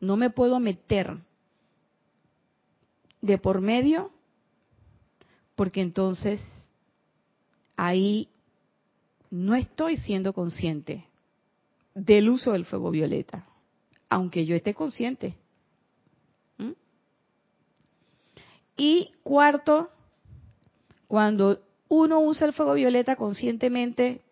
[0.01, 1.20] no me puedo meter
[3.22, 4.12] de por medio,
[5.56, 6.41] porque entonces
[7.78, 8.28] ahí
[9.30, 11.06] no estoy siendo consciente
[11.93, 13.47] del uso del fuego violeta,
[14.10, 15.36] aunque yo esté consciente.
[16.58, 16.72] ¿Mm?
[18.78, 19.91] Y cuarto,
[21.08, 24.24] cuando uno usa el fuego violeta conscientemente,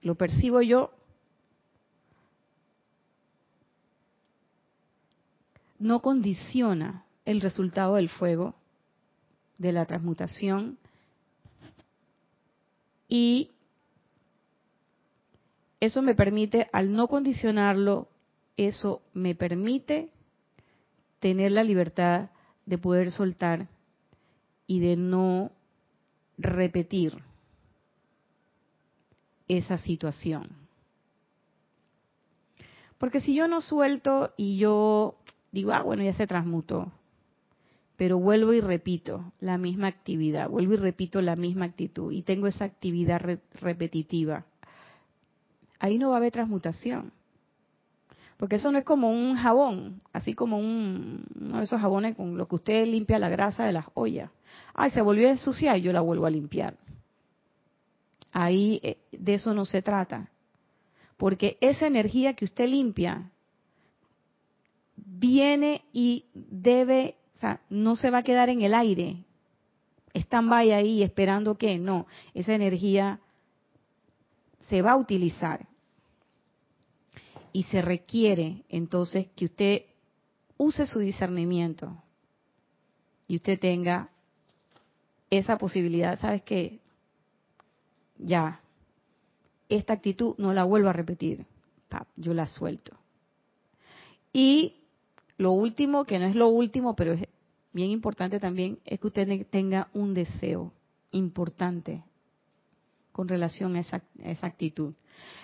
[0.00, 0.95] lo percibo yo,
[5.78, 8.54] no condiciona el resultado del fuego,
[9.58, 10.78] de la transmutación,
[13.08, 13.50] y
[15.80, 18.08] eso me permite, al no condicionarlo,
[18.56, 20.10] eso me permite
[21.20, 22.30] tener la libertad
[22.64, 23.68] de poder soltar
[24.66, 25.52] y de no
[26.38, 27.22] repetir
[29.48, 30.48] esa situación.
[32.98, 35.16] Porque si yo no suelto y yo
[35.56, 36.92] digo, ah, bueno, ya se transmutó.
[37.96, 42.46] Pero vuelvo y repito la misma actividad, vuelvo y repito la misma actitud y tengo
[42.46, 43.20] esa actividad
[43.54, 44.44] repetitiva.
[45.78, 47.12] Ahí no va a haber transmutación.
[48.36, 52.36] Porque eso no es como un jabón, así como un, uno de esos jabones con
[52.36, 54.30] lo que usted limpia la grasa de las ollas.
[54.74, 56.76] Ay, se volvió a ensuciar y yo la vuelvo a limpiar.
[58.32, 60.28] Ahí eh, de eso no se trata.
[61.16, 63.30] Porque esa energía que usted limpia
[65.18, 69.24] viene y debe, o sea, no se va a quedar en el aire,
[70.42, 73.20] vaya ahí esperando que no, esa energía
[74.62, 75.66] se va a utilizar.
[77.52, 79.82] Y se requiere entonces que usted
[80.58, 82.02] use su discernimiento
[83.28, 84.10] y usted tenga
[85.30, 86.80] esa posibilidad, ¿sabes qué?
[88.18, 88.60] Ya,
[89.68, 91.46] esta actitud no la vuelvo a repetir,
[92.16, 92.96] yo la suelto.
[94.32, 94.74] Y
[95.38, 97.28] lo último, que no es lo último, pero es
[97.72, 100.72] bien importante también, es que usted tenga un deseo
[101.10, 102.02] importante
[103.12, 104.02] con relación a esa,
[104.46, 104.94] actitud.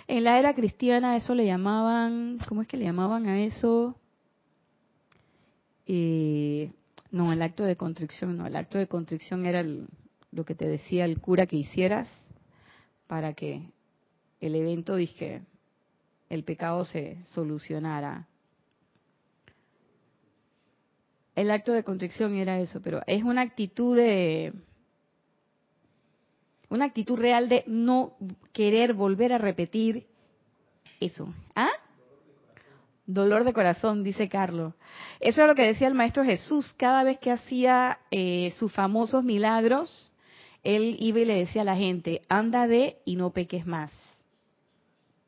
[0.07, 3.97] En la era cristiana eso le llamaban, ¿cómo es que le llamaban a eso?
[5.86, 6.70] Eh,
[7.11, 11.05] no, el acto de contrición, no, el acto de contrición era lo que te decía
[11.05, 12.09] el cura que hicieras
[13.07, 13.70] para que
[14.40, 15.43] el evento, dije,
[16.28, 18.26] el pecado se solucionara
[21.35, 24.53] el acto de contrición era eso, pero es una actitud de
[26.68, 28.14] una actitud real de no
[28.53, 30.07] querer volver a repetir
[31.01, 31.33] eso.
[31.55, 31.70] ¿Ah?
[33.05, 34.72] Dolor de corazón, dice Carlos.
[35.20, 39.22] Eso es lo que decía el Maestro Jesús cada vez que hacía eh, sus famosos
[39.22, 40.12] milagros.
[40.62, 43.93] Él iba y le decía a la gente, anda de y no peques más.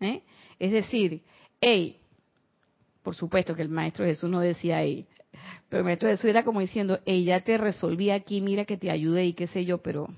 [0.00, 0.22] ¿Eh?
[0.58, 1.22] Es decir,
[1.60, 2.00] hey,
[3.02, 5.06] por supuesto que el Maestro Jesús no decía, hey,
[5.68, 9.32] pero esto eso era como diciendo, ella te resolví aquí, mira que te ayude y
[9.34, 10.08] qué sé yo, pero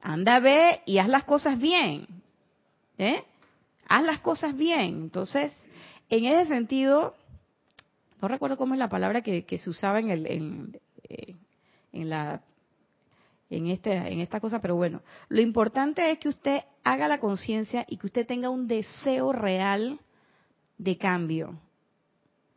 [0.00, 2.06] anda, ve y haz las cosas bien.
[2.98, 3.22] ¿Eh?
[3.88, 5.02] Haz las cosas bien.
[5.02, 5.52] Entonces,
[6.08, 7.14] en ese sentido,
[8.20, 11.36] no recuerdo cómo es la palabra que, se usaba en el, en, eh,
[11.92, 12.42] en la
[13.50, 17.84] en, este, en esta cosa, pero bueno, lo importante es que usted haga la conciencia
[17.88, 20.00] y que usted tenga un deseo real
[20.76, 21.58] de cambio,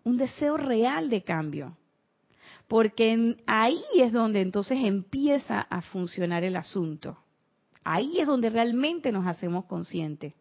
[0.03, 1.77] un deseo real de cambio,
[2.67, 7.17] porque ahí es donde entonces empieza a funcionar el asunto,
[7.83, 10.33] ahí es donde realmente nos hacemos conscientes.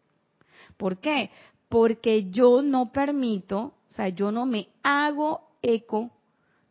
[0.77, 1.29] ¿Por qué?
[1.69, 6.11] Porque yo no permito, o sea, yo no me hago eco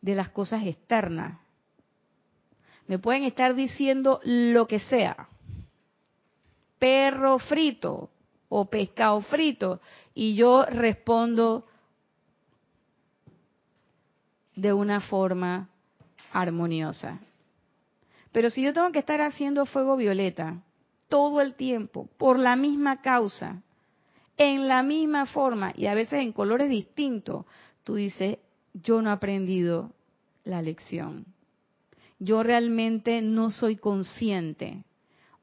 [0.00, 1.38] de las cosas externas
[2.90, 5.28] me pueden estar diciendo lo que sea.
[6.80, 8.10] Perro frito
[8.48, 9.80] o pescado frito.
[10.12, 11.66] Y yo respondo
[14.60, 15.68] de una forma
[16.32, 17.20] armoniosa.
[18.32, 20.62] Pero si yo tengo que estar haciendo fuego violeta
[21.08, 23.62] todo el tiempo, por la misma causa,
[24.36, 27.44] en la misma forma y a veces en colores distintos,
[27.82, 28.38] tú dices,
[28.72, 29.92] yo no he aprendido
[30.44, 31.26] la lección
[32.20, 34.84] yo realmente no soy consciente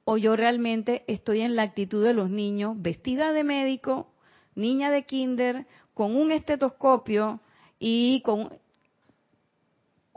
[0.06, 4.08] o yo realmente estoy en la actitud de los niños, vestida de médico,
[4.56, 7.42] niña de kinder, con un estetoscopio
[7.80, 8.54] y con,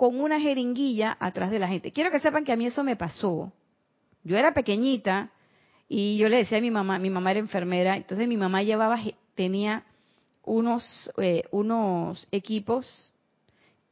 [0.00, 1.92] con una jeringuilla atrás de la gente.
[1.92, 3.52] Quiero que sepan que a mí eso me pasó.
[4.24, 5.30] Yo era pequeñita
[5.90, 8.98] y yo le decía a mi mamá, mi mamá era enfermera, entonces mi mamá llevaba,
[9.34, 9.84] tenía
[10.42, 13.12] unos, eh, unos equipos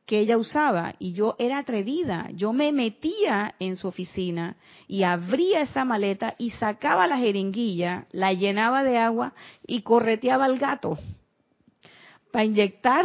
[0.07, 2.31] que ella usaba y yo era atrevida.
[2.33, 4.57] Yo me metía en su oficina
[4.87, 9.35] y abría esa maleta y sacaba la jeringuilla, la llenaba de agua
[9.67, 10.99] y correteaba al gato
[12.33, 13.05] para inyectar.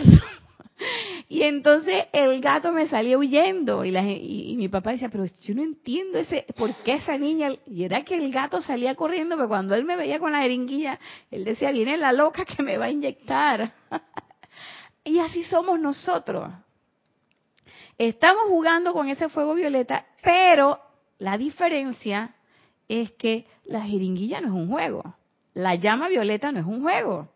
[1.33, 5.55] Y entonces el gato me salía huyendo y, la, y, mi papá decía, pero yo
[5.55, 9.47] no entiendo ese, por qué esa niña, y era que el gato salía corriendo, pero
[9.47, 10.99] cuando él me veía con la jeringuilla,
[11.31, 13.73] él decía, viene la loca que me va a inyectar.
[15.03, 16.53] y así somos nosotros.
[17.97, 20.79] Estamos jugando con ese fuego violeta, pero
[21.17, 22.35] la diferencia
[22.87, 25.15] es que la jeringuilla no es un juego.
[25.55, 27.32] La llama violeta no es un juego.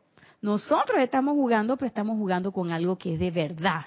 [0.48, 3.82] Nosotros estamos jugando, pero estamos jugando con algo que es de verdad.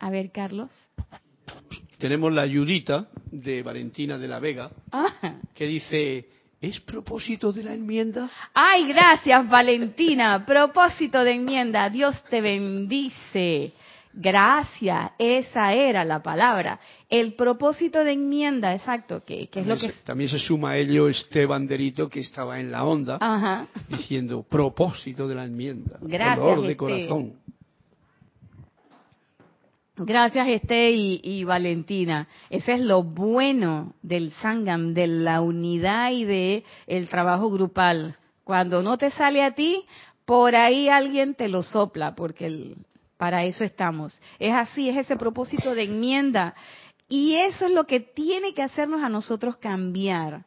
[0.00, 0.72] A ver, Carlos.
[1.98, 5.36] Tenemos la ayudita de Valentina de la Vega, ah.
[5.54, 6.28] que dice,
[6.60, 8.28] ¿es propósito de la enmienda?
[8.52, 10.44] Ay, gracias, Valentina.
[10.44, 11.88] Propósito de enmienda.
[11.90, 13.72] Dios te bendice.
[14.12, 16.80] Gracias, esa era la palabra.
[17.08, 19.92] El propósito de enmienda, exacto, que, es lo que...
[20.04, 25.34] también se suma a ello este banderito que estaba en la onda, diciendo propósito de
[25.34, 25.98] la enmienda.
[26.00, 27.32] Gracias, de corazón.
[30.00, 32.28] Gracias, Esté y, y, Valentina.
[32.50, 38.16] Ese es lo bueno del Sangam, de la unidad y de el trabajo grupal.
[38.44, 39.84] Cuando no te sale a ti,
[40.24, 42.76] por ahí alguien te lo sopla, porque el,
[43.18, 44.18] para eso estamos.
[44.38, 46.54] Es así, es ese propósito de enmienda.
[47.08, 50.44] Y eso es lo que tiene que hacernos a nosotros cambiar.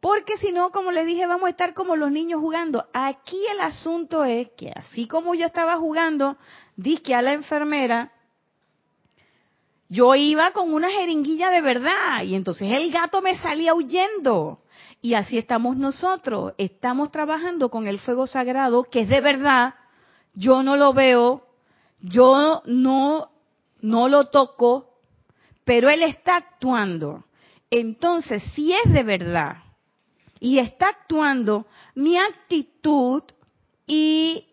[0.00, 2.86] Porque si no, como les dije, vamos a estar como los niños jugando.
[2.92, 6.36] Aquí el asunto es que así como yo estaba jugando,
[6.76, 8.12] dije a la enfermera,
[9.88, 14.60] yo iba con una jeringuilla de verdad y entonces el gato me salía huyendo.
[15.02, 16.52] Y así estamos nosotros.
[16.58, 19.74] Estamos trabajando con el fuego sagrado que es de verdad.
[20.34, 21.49] Yo no lo veo,
[22.02, 23.30] yo no,
[23.80, 24.98] no lo toco,
[25.64, 27.24] pero él está actuando.
[27.70, 29.58] Entonces, si es de verdad
[30.40, 33.22] y está actuando, mi actitud
[33.86, 34.46] y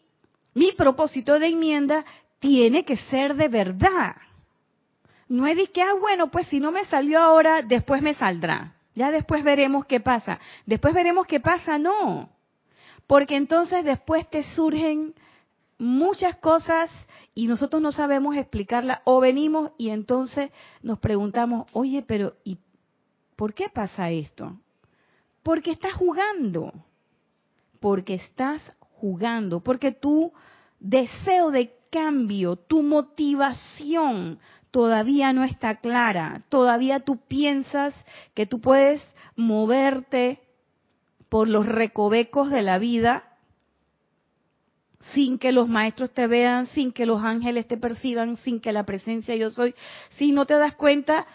[0.53, 2.05] mi propósito de enmienda
[2.39, 4.15] tiene que ser de verdad.
[5.29, 8.73] No es de que, ah, bueno, pues si no me salió ahora, después me saldrá.
[8.95, 10.39] Ya después veremos qué pasa.
[10.65, 12.29] Después veremos qué pasa, no.
[13.05, 15.13] Porque entonces después te surgen
[15.77, 16.89] muchas cosas
[17.33, 20.51] y nosotros no sabemos explicarla o venimos y entonces
[20.81, 22.57] nos preguntamos, oye, pero ¿y
[23.35, 24.59] por qué pasa esto?
[25.43, 26.73] Porque estás jugando,
[27.79, 30.33] porque estás jugando, porque tu
[30.79, 34.39] deseo de cambio, tu motivación
[34.71, 37.95] todavía no está clara, todavía tú piensas
[38.33, 39.01] que tú puedes
[39.35, 40.41] moverte
[41.29, 43.26] por los recovecos de la vida
[45.13, 48.83] sin que los maestros te vean, sin que los ángeles te perciban, sin que la
[48.83, 49.73] presencia yo soy,
[50.17, 51.25] si no te das cuenta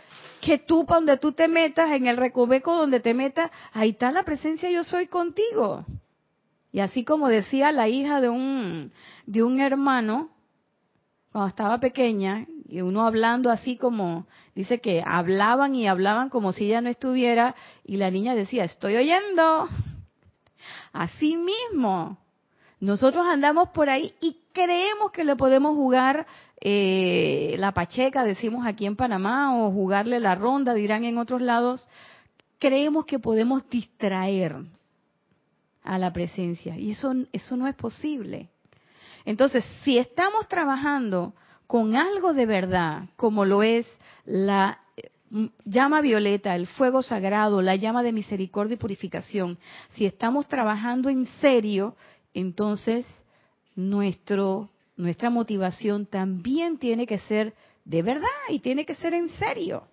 [0.41, 4.11] que tú, para donde tú te metas, en el recoveco donde te metas, ahí está
[4.11, 5.87] la presencia yo soy contigo.
[6.73, 8.93] Y así como decía la hija de un,
[9.27, 10.31] de un hermano,
[11.31, 16.64] cuando estaba pequeña, y uno hablando así como, dice que hablaban y hablaban como si
[16.64, 17.55] ella no estuviera,
[17.85, 19.68] y la niña decía, estoy oyendo.
[20.93, 22.22] Así mismo.
[22.83, 26.26] Nosotros andamos por ahí y creemos que le podemos jugar
[26.61, 31.89] eh, la pacheca, decimos aquí en Panamá, o jugarle la ronda, dirán en otros lados.
[32.59, 34.57] Creemos que podemos distraer
[35.85, 38.49] a la presencia y eso, eso no es posible.
[39.24, 41.35] Entonces, si estamos trabajando
[41.68, 43.87] con algo de verdad, como lo es
[44.24, 45.09] la eh,
[45.64, 49.57] llama violeta, el fuego sagrado, la llama de misericordia y purificación,
[49.93, 51.95] si estamos trabajando en serio,
[52.35, 53.07] entonces
[53.74, 57.55] nuestro, nuestra motivación también tiene que ser
[57.85, 59.85] de verdad y tiene que ser en serio.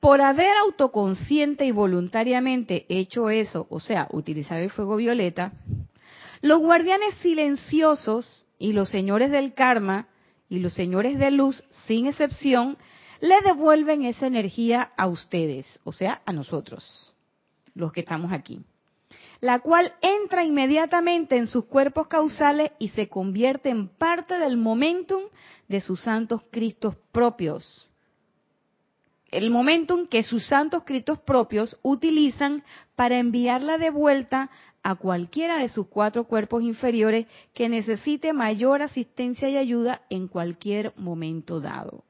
[0.00, 5.52] Por haber autoconsciente y voluntariamente hecho eso, o sea, utilizar el fuego violeta,
[6.42, 10.06] los guardianes silenciosos y los señores del karma
[10.48, 12.76] y los señores de luz, sin excepción,
[13.20, 17.14] le devuelven esa energía a ustedes, o sea, a nosotros,
[17.74, 18.60] los que estamos aquí,
[19.40, 25.22] la cual entra inmediatamente en sus cuerpos causales y se convierte en parte del momentum
[25.68, 27.88] de sus santos Cristos propios.
[29.30, 32.62] El momentum que sus santos Cristos propios utilizan
[32.94, 34.50] para enviarla de vuelta
[34.82, 40.92] a cualquiera de sus cuatro cuerpos inferiores que necesite mayor asistencia y ayuda en cualquier
[40.96, 42.04] momento dado.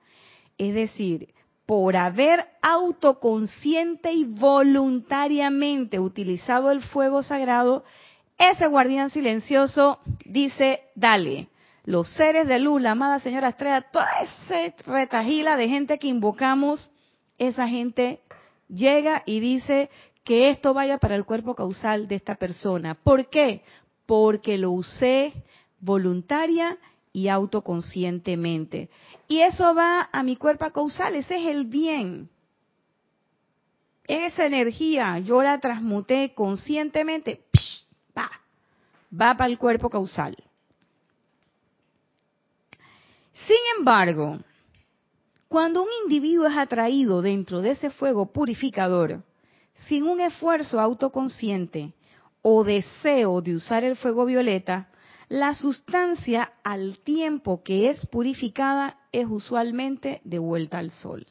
[0.58, 1.34] Es decir,
[1.66, 7.84] por haber autoconsciente y voluntariamente utilizado el fuego sagrado,
[8.38, 11.48] ese guardián silencioso dice, dale,
[11.84, 16.92] los seres de luz, la amada señora Estrella, toda esa retajila de gente que invocamos,
[17.38, 18.20] esa gente
[18.68, 19.90] llega y dice
[20.24, 22.94] que esto vaya para el cuerpo causal de esta persona.
[22.94, 23.62] ¿Por qué?
[24.04, 25.32] Porque lo usé
[25.80, 26.78] voluntaria
[27.12, 28.90] y autoconscientemente.
[29.28, 32.30] Y eso va a mi cuerpo causal, ese es el bien.
[34.06, 37.44] Esa energía yo la transmuté conscientemente,
[38.16, 38.30] va,
[39.12, 40.36] va para el cuerpo causal.
[43.32, 44.38] Sin embargo,
[45.48, 49.22] cuando un individuo es atraído dentro de ese fuego purificador,
[49.88, 51.92] sin un esfuerzo autoconsciente
[52.42, 54.88] o deseo de usar el fuego violeta,
[55.28, 61.26] la sustancia al tiempo que es purificada es usualmente devuelta al sol.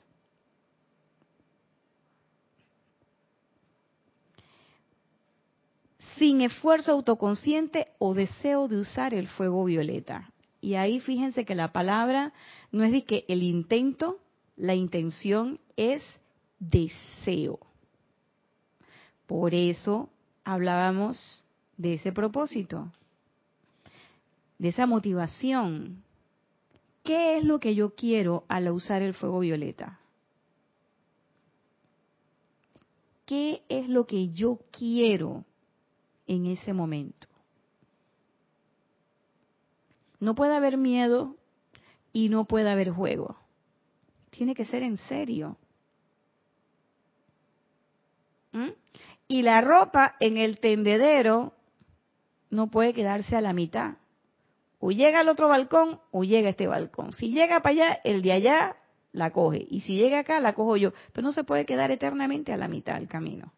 [6.17, 10.31] Sin esfuerzo autoconsciente o deseo de usar el fuego violeta.
[10.61, 12.33] Y ahí fíjense que la palabra
[12.71, 14.19] no es de que el intento,
[14.55, 16.01] la intención es
[16.57, 17.59] deseo.
[19.27, 20.09] Por eso
[20.43, 21.43] hablábamos
[21.77, 22.91] de ese propósito
[24.57, 26.03] de esa motivación.
[27.05, 29.99] ¿Qué es lo que yo quiero al usar el fuego violeta?
[33.27, 35.45] ¿Qué es lo que yo quiero
[36.25, 37.27] en ese momento?
[40.19, 41.35] No puede haber miedo
[42.11, 43.37] y no puede haber juego.
[44.31, 45.57] Tiene que ser en serio.
[48.51, 48.69] ¿Mm?
[49.27, 51.53] Y la ropa en el tendedero
[52.49, 53.97] no puede quedarse a la mitad.
[54.85, 57.11] O llega al otro balcón o llega a este balcón.
[57.11, 58.75] Si llega para allá, el de allá
[59.13, 59.65] la coge.
[59.67, 60.93] Y si llega acá, la cojo yo.
[61.11, 63.51] Pero no se puede quedar eternamente a la mitad del camino.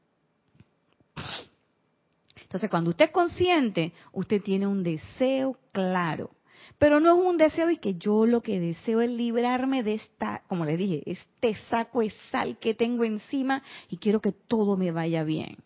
[2.42, 6.32] Entonces, cuando usted es consciente, usted tiene un deseo claro.
[6.78, 10.44] Pero no es un deseo y que yo lo que deseo es librarme de esta,
[10.48, 14.94] como le dije, este saco de sal que tengo encima y quiero que todo me
[14.94, 15.58] vaya bien.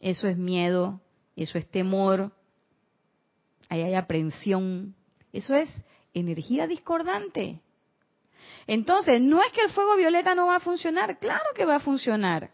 [0.00, 1.00] Eso es miedo,
[1.36, 2.32] eso es temor,
[3.68, 4.94] ahí hay aprensión.
[5.32, 5.70] Eso es
[6.12, 7.60] energía discordante.
[8.66, 11.80] Entonces, no es que el fuego violeta no va a funcionar, claro que va a
[11.80, 12.50] funcionar.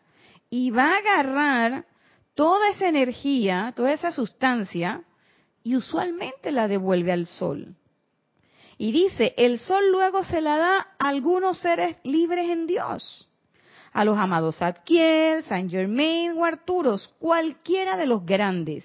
[0.49, 1.87] Y va a agarrar
[2.35, 5.05] toda esa energía, toda esa sustancia,
[5.63, 7.77] y usualmente la devuelve al sol.
[8.79, 13.29] Y dice, el sol luego se la da a algunos seres libres en Dios.
[13.93, 18.85] A los amados Adquiel, Saint Germain o Arturos, cualquiera de los grandes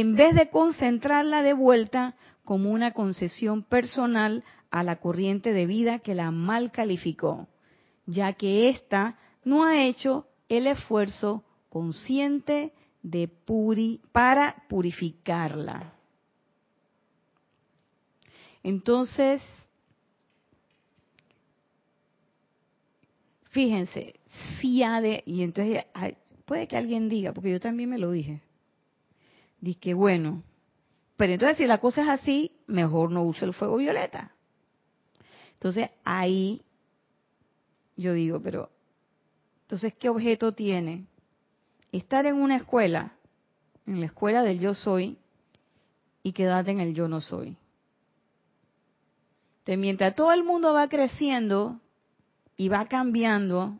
[0.00, 4.42] en vez de concentrarla de vuelta como una concesión personal
[4.72, 7.46] a la corriente de vida que la mal calificó,
[8.04, 12.72] ya que ésta no ha hecho el esfuerzo consciente
[13.04, 15.92] de puri para purificarla.
[18.64, 19.42] Entonces,
[23.50, 24.18] fíjense,
[24.60, 25.84] si ha de, y entonces
[26.46, 28.42] puede que alguien diga, porque yo también me lo dije,
[29.64, 30.42] Dice bueno,
[31.16, 34.32] pero entonces si la cosa es así, mejor no use el fuego violeta.
[35.54, 36.60] Entonces ahí
[37.96, 38.70] yo digo, pero
[39.62, 41.06] entonces, ¿qué objeto tiene?
[41.90, 43.14] Estar en una escuela,
[43.86, 45.16] en la escuela del yo soy,
[46.22, 47.56] y quedarte en el yo no soy.
[49.60, 51.80] Entonces, mientras todo el mundo va creciendo
[52.56, 53.78] y va cambiando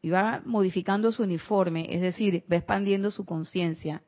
[0.00, 4.02] y va modificando su uniforme, es decir, va expandiendo su conciencia,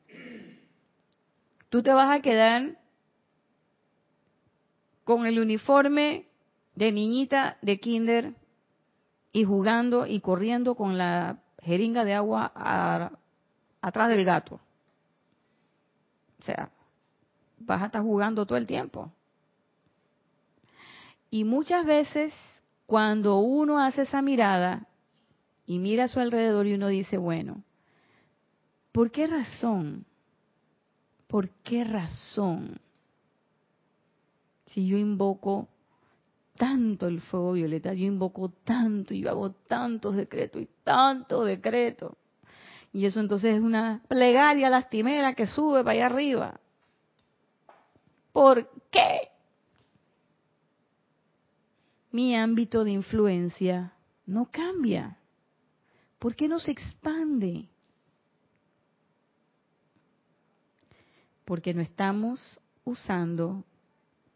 [1.68, 2.78] tú te vas a quedar
[5.04, 6.26] con el uniforme
[6.74, 8.34] de niñita de kinder
[9.32, 12.52] y jugando y corriendo con la jeringa de agua
[13.80, 14.60] atrás del gato.
[16.40, 16.70] O sea,
[17.58, 19.12] vas a estar jugando todo el tiempo.
[21.30, 22.32] Y muchas veces
[22.86, 24.86] cuando uno hace esa mirada
[25.66, 27.62] y mira a su alrededor y uno dice, bueno,
[28.92, 30.06] ¿por qué razón?
[31.26, 32.80] ¿Por qué razón?
[34.66, 35.68] Si yo invoco
[36.56, 42.12] tanto el fuego violeta, yo invoco tanto y yo hago tantos decretos y tantos decretos.
[42.92, 46.60] Y eso entonces es una plegaria lastimera que sube para allá arriba.
[48.32, 49.28] ¿Por qué?
[52.10, 53.92] Mi ámbito de influencia
[54.24, 55.18] no cambia.
[56.18, 57.68] ¿Por qué no se expande?
[61.46, 63.64] Porque no estamos usando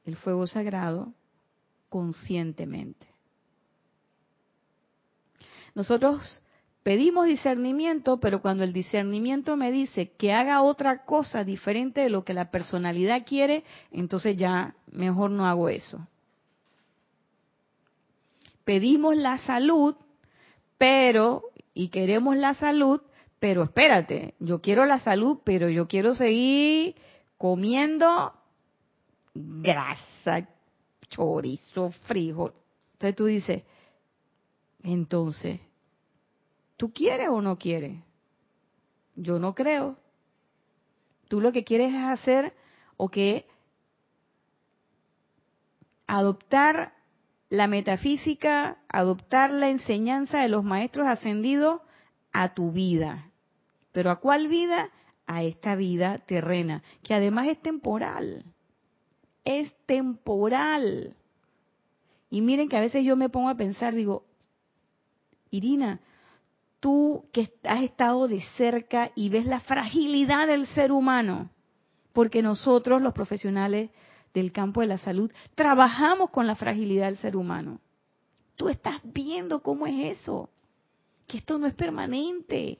[0.06, 1.12] el fuego sagrado
[1.90, 3.06] conscientemente.
[5.74, 6.40] Nosotros
[6.82, 12.24] pedimos discernimiento, pero cuando el discernimiento me dice que haga otra cosa diferente de lo
[12.24, 16.06] que la personalidad quiere, entonces ya mejor no hago eso.
[18.64, 19.96] Pedimos la salud,
[20.78, 21.42] pero,
[21.74, 23.00] y queremos la salud,
[23.40, 26.94] pero espérate, yo quiero la salud, pero yo quiero seguir
[27.38, 28.34] comiendo
[29.34, 30.46] grasa,
[31.08, 32.52] chorizo, frijol.
[32.92, 33.64] Entonces tú dices,
[34.82, 35.58] entonces,
[36.76, 37.98] ¿tú quieres o no quieres?
[39.16, 39.96] Yo no creo.
[41.28, 42.52] Tú lo que quieres es hacer
[42.98, 43.46] o que
[46.06, 46.92] adoptar
[47.48, 51.80] la metafísica, adoptar la enseñanza de los maestros ascendidos
[52.32, 53.29] a tu vida.
[53.92, 54.90] ¿Pero a cuál vida?
[55.26, 58.44] A esta vida terrena, que además es temporal
[59.44, 61.16] es temporal.
[62.30, 64.24] Y miren que a veces yo me pongo a pensar, digo,
[65.50, 66.00] Irina,
[66.78, 71.50] tú que has estado de cerca y ves la fragilidad del ser humano,
[72.12, 73.90] porque nosotros los profesionales
[74.32, 77.80] del campo de la salud trabajamos con la fragilidad del ser humano.
[78.54, 80.50] Tú estás viendo cómo es eso,
[81.26, 82.78] que esto no es permanente.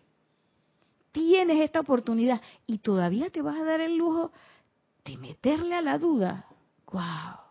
[1.12, 4.32] Tienes esta oportunidad y todavía te vas a dar el lujo
[5.04, 6.46] de meterle a la duda.
[6.92, 7.50] Wow.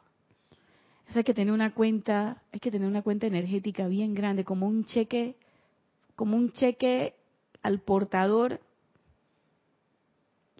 [1.15, 4.85] Hay que tener una cuenta, hay que tener una cuenta energética bien grande, como un
[4.85, 5.35] cheque,
[6.15, 7.15] como un cheque
[7.63, 8.61] al portador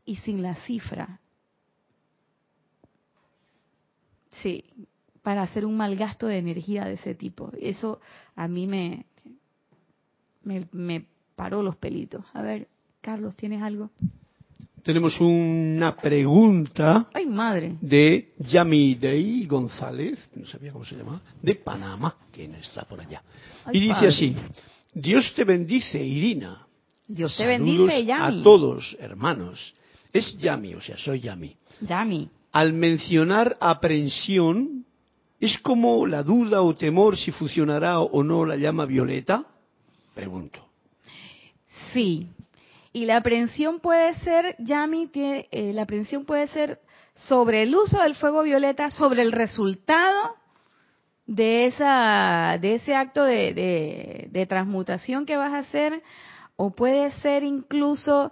[0.06, 1.20] y sin la cifra.
[4.42, 4.66] Sí,
[5.22, 7.52] para hacer un mal gasto de energía de ese tipo.
[7.60, 8.00] Eso
[8.36, 9.06] a mí me,
[10.44, 12.26] me paró los pelitos.
[12.34, 12.68] A ver,
[13.02, 13.92] Carlos, ¿tienes algo?
[14.84, 17.76] Tenemos una pregunta Ay, madre.
[17.82, 23.22] de Yamidei González, no sabía cómo se llama, de Panamá, quien está por allá.
[23.72, 24.36] y dice así,
[24.94, 26.66] Dios te bendice, Irina.
[27.08, 28.40] Dios te bendice, Yami.
[28.40, 29.74] A todos, hermanos.
[30.14, 31.56] Es Yami, o sea, soy Yami.
[31.82, 32.30] Yami.
[32.52, 34.86] Al mencionar aprensión,
[35.40, 39.46] ¿es como la duda o temor si funcionará o no la llama violeta?
[40.16, 40.60] Pregunto.
[41.94, 42.28] Sí,
[42.92, 46.80] y la aprensión puede ser, Yami, eh, la aprensión puede ser
[47.16, 50.36] sobre el uso del fuego violeta, sobre el resultado
[51.28, 56.02] de esa de ese acto de, transmutación que vas a hacer,
[56.56, 58.32] o puede ser incluso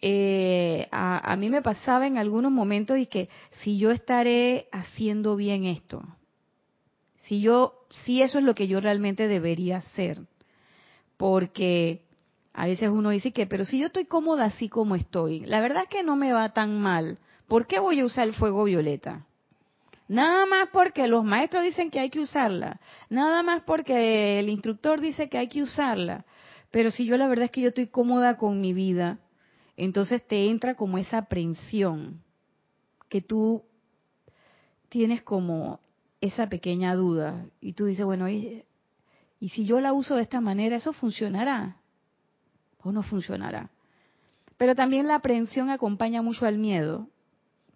[0.00, 3.28] eh, a, a, mí me pasaba en algunos momentos y que
[3.62, 6.04] si yo estaré haciendo bien esto,
[7.24, 10.20] si yo, si eso es lo que yo realmente debería hacer,
[11.16, 12.05] porque
[12.58, 15.82] a veces uno dice que, pero si yo estoy cómoda así como estoy, la verdad
[15.82, 17.18] es que no me va tan mal.
[17.48, 19.26] ¿Por qué voy a usar el fuego violeta?
[20.08, 22.80] Nada más porque los maestros dicen que hay que usarla.
[23.10, 26.24] Nada más porque el instructor dice que hay que usarla.
[26.70, 29.18] Pero si yo la verdad es que yo estoy cómoda con mi vida,
[29.76, 32.22] entonces te entra como esa aprensión
[33.10, 33.64] que tú
[34.88, 35.80] tienes como
[36.22, 38.64] esa pequeña duda y tú dices, bueno, y
[39.40, 41.76] si yo la uso de esta manera, eso funcionará
[42.82, 43.70] o no funcionará.
[44.56, 47.08] Pero también la aprensión acompaña mucho al miedo,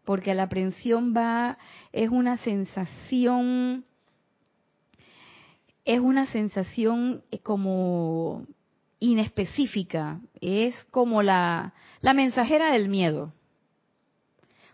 [0.05, 1.59] porque la aprensión va,
[1.92, 3.84] es una sensación
[5.84, 8.46] es una sensación eh, como
[8.98, 13.32] inespecífica, es como la, la mensajera del miedo.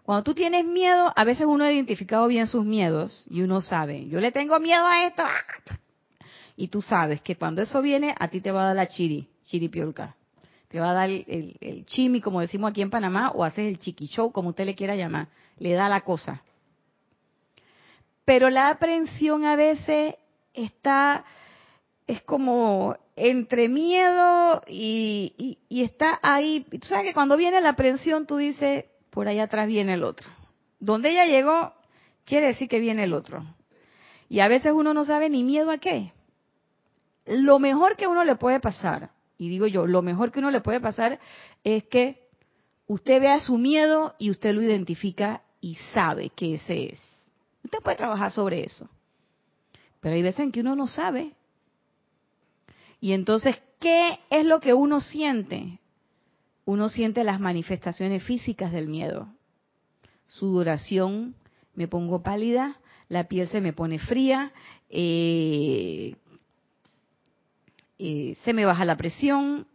[0.02, 4.06] Cuando tú tienes miedo, a veces uno ha identificado bien sus miedos y uno sabe,
[4.08, 5.22] yo le tengo miedo a esto.
[6.56, 9.28] Y tú sabes que cuando eso viene, a ti te va a dar la chiri,
[9.46, 10.16] chiripiolca.
[10.68, 14.32] Te va a dar el, chimi, como decimos aquí en Panamá, o haces el chiquichou,
[14.32, 15.28] como usted le quiera llamar.
[15.58, 16.42] Le da la cosa.
[18.24, 20.16] Pero la aprensión a veces
[20.52, 21.24] está,
[22.06, 26.66] es como entre miedo y, y, está ahí.
[26.80, 30.28] Tú sabes que cuando viene la aprensión, tú dices, por ahí atrás viene el otro.
[30.80, 31.72] Donde ella llegó,
[32.24, 33.44] quiere decir que viene el otro.
[34.28, 36.12] Y a veces uno no sabe ni miedo a qué.
[37.24, 40.60] Lo mejor que uno le puede pasar, y digo yo, lo mejor que uno le
[40.60, 41.18] puede pasar
[41.64, 42.26] es que
[42.86, 47.00] usted vea su miedo y usted lo identifica y sabe que ese es.
[47.64, 48.88] Usted puede trabajar sobre eso.
[50.00, 51.32] Pero hay veces en que uno no sabe.
[53.00, 55.80] Y entonces, ¿qué es lo que uno siente?
[56.66, 59.28] uno siente las manifestaciones físicas del miedo.
[60.26, 61.36] Sudoración,
[61.74, 62.78] me pongo pálida,
[63.08, 64.52] la piel se me pone fría,
[64.90, 66.16] eh,
[67.98, 69.66] eh, se me baja la presión,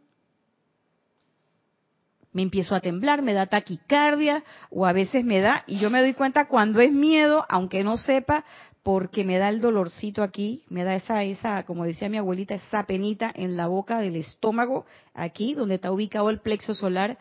[2.33, 6.01] me empiezo a temblar, me da taquicardia o a veces me da, y yo me
[6.01, 8.45] doy cuenta cuando es miedo, aunque no sepa,
[8.83, 12.85] porque me da el dolorcito aquí, me da esa, esa, como decía mi abuelita, esa
[12.85, 17.17] penita en la boca del estómago, aquí donde está ubicado el plexo solar,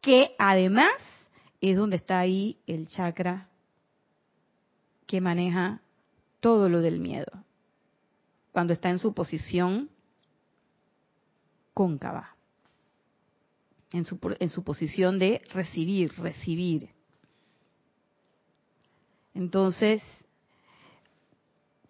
[0.00, 0.92] que además
[1.60, 3.48] es donde está ahí el chakra
[5.06, 5.80] que maneja
[6.40, 7.44] todo lo del miedo,
[8.52, 9.88] cuando está en su posición
[11.78, 12.34] cóncava,
[13.92, 16.88] en su, en su posición de recibir, recibir.
[19.32, 20.02] Entonces,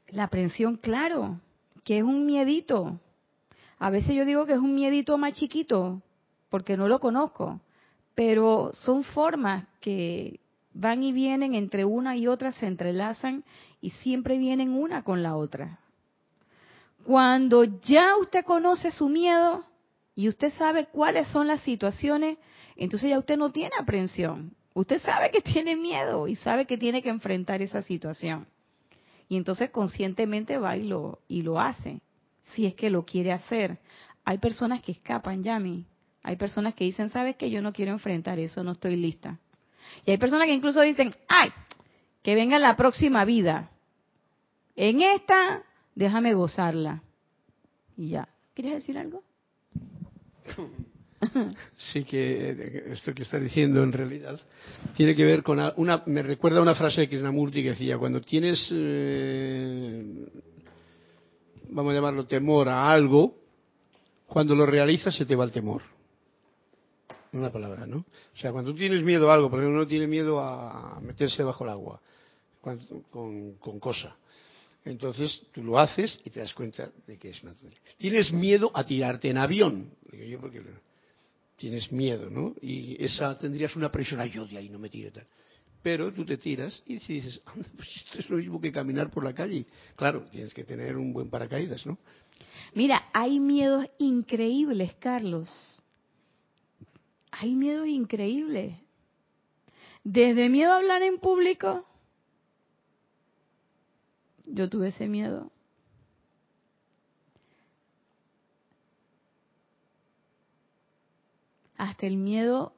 [0.09, 1.41] la aprensión, claro,
[1.85, 3.01] que es un miedito.
[3.79, 6.03] A veces yo digo que es un miedito más chiquito,
[6.51, 7.59] porque no lo conozco,
[8.15, 10.39] pero son formas que
[10.75, 13.43] van y vienen entre una y otra, se entrelazan
[13.81, 15.81] y siempre vienen una con la otra.
[17.05, 19.65] Cuando ya usted conoce su miedo
[20.19, 22.39] y usted sabe cuáles son las situaciones,
[22.75, 24.57] entonces ya usted no tiene aprensión.
[24.75, 28.49] Usted sabe que tiene miedo y sabe que tiene que enfrentar esa situación.
[29.29, 32.01] Y entonces conscientemente va y lo, y lo hace,
[32.53, 33.79] si es que lo quiere hacer.
[34.25, 35.87] Hay personas que escapan, Yami.
[36.25, 39.39] Hay personas que dicen, ¿sabes que Yo no quiero enfrentar eso, no estoy lista.
[40.05, 41.53] Y hay personas que incluso dicen, ¡ay!
[42.25, 43.71] Que venga la próxima vida.
[44.75, 45.63] En esta,
[45.95, 47.05] déjame gozarla.
[47.97, 48.29] Y ya.
[48.55, 49.23] ¿Quieres decir algo?
[51.77, 54.41] sí que esto que está diciendo en realidad
[54.97, 58.69] tiene que ver con una me recuerda una frase de Krishnamurti que decía cuando tienes
[58.71, 60.29] eh,
[61.71, 63.35] vamos a llamarlo temor a algo
[64.27, 65.83] cuando lo realizas se te va el temor
[67.33, 70.41] una palabra no o sea cuando tienes miedo a algo por ejemplo uno tiene miedo
[70.41, 72.01] a meterse bajo el agua
[73.11, 74.17] con cosa
[74.89, 77.55] entonces tú lo haces y te das cuenta de que es una
[77.99, 79.91] Tienes miedo a tirarte en avión.
[80.11, 80.63] Digo yo porque
[81.57, 82.55] tienes miedo, ¿no?
[82.63, 85.27] Y esa tendrías una presión, ay, yo de ahí no me tiro tal.
[85.83, 87.41] Pero tú te tiras y si dices,
[87.77, 89.67] pues esto es lo mismo que caminar por la calle.
[89.95, 91.99] Claro, tienes que tener un buen paracaídas, ¿no?
[92.75, 95.51] Mira, hay miedos increíbles, Carlos.
[97.31, 98.75] Hay miedos increíbles.
[100.03, 101.85] Desde miedo a hablar en público,
[104.53, 105.51] yo tuve ese miedo.
[111.79, 112.75] hasta el miedo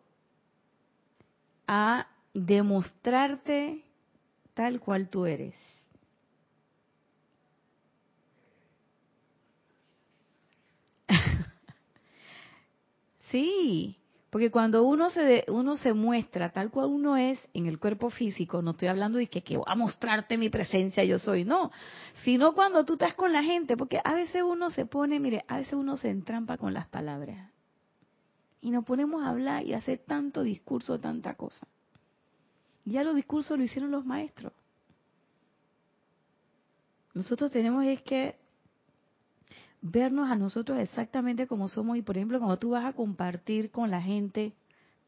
[1.67, 3.83] a demostrarte
[4.55, 5.55] tal cual tú eres.
[13.31, 13.97] sí,
[14.31, 18.63] porque cuando uno se uno se muestra tal cual uno es en el cuerpo físico,
[18.63, 21.73] no estoy hablando de que, que voy a mostrarte mi presencia yo soy, no,
[22.25, 25.59] sino cuando tú estás con la gente, porque a veces uno se pone, mire, a
[25.59, 27.51] veces uno se entrampa con las palabras
[28.61, 31.67] y nos ponemos a hablar y hacer tanto discurso, tanta cosa.
[32.85, 34.53] Ya los discursos lo hicieron los maestros.
[37.15, 38.40] Nosotros tenemos es que
[39.83, 43.91] vernos a nosotros exactamente como somos y por ejemplo cuando tú vas a compartir con
[43.91, 44.53] la gente,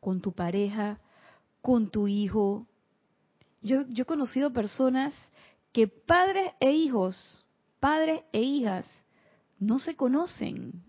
[0.00, 0.98] con tu pareja,
[1.60, 2.66] con tu hijo.
[3.60, 5.14] Yo, yo he conocido personas
[5.72, 7.44] que padres e hijos,
[7.80, 8.86] padres e hijas,
[9.58, 10.82] no se conocen,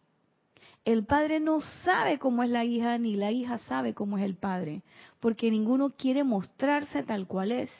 [0.85, 4.35] el padre no sabe cómo es la hija, ni la hija sabe cómo es el
[4.35, 4.81] padre,
[5.21, 7.71] porque ninguno quiere mostrarse tal cual es.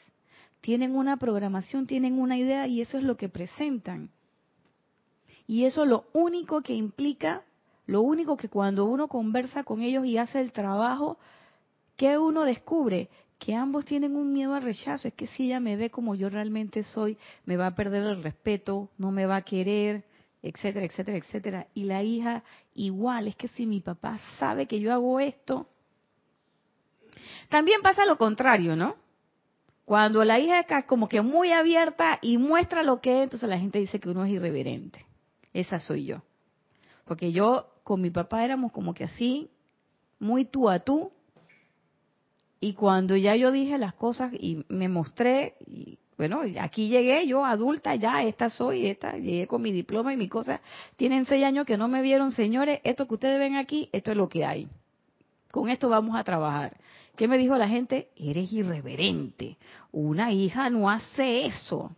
[0.62, 4.10] Tienen una programación, tienen una idea y eso es lo que presentan.
[5.47, 7.43] Y eso lo único que implica,
[7.85, 11.17] lo único que cuando uno conversa con ellos y hace el trabajo,
[11.97, 13.09] que uno descubre?
[13.39, 15.07] Que ambos tienen un miedo al rechazo.
[15.07, 18.23] Es que si ella me ve como yo realmente soy, me va a perder el
[18.23, 20.05] respeto, no me va a querer,
[20.41, 21.67] etcétera, etcétera, etcétera.
[21.73, 25.67] Y la hija igual, es que si mi papá sabe que yo hago esto,
[27.49, 28.95] también pasa lo contrario, ¿no?
[29.85, 33.59] Cuando la hija es como que muy abierta y muestra lo que es, entonces la
[33.59, 35.05] gente dice que uno es irreverente.
[35.54, 36.24] Esa soy yo.
[37.06, 39.49] Porque yo con mi papá éramos como que así,
[40.20, 41.12] muy tú a tú.
[42.60, 47.45] Y cuando ya yo dije las cosas y me mostré, y bueno, aquí llegué yo
[47.45, 50.62] adulta, ya esta soy, esta, llegué con mi diploma y mi cosa.
[50.95, 54.18] Tienen seis años que no me vieron, señores, esto que ustedes ven aquí, esto es
[54.18, 54.70] lo que hay.
[55.51, 56.78] Con esto vamos a trabajar.
[57.16, 58.10] ¿Qué me dijo la gente?
[58.16, 59.58] Eres irreverente.
[59.91, 61.91] Una hija no hace eso.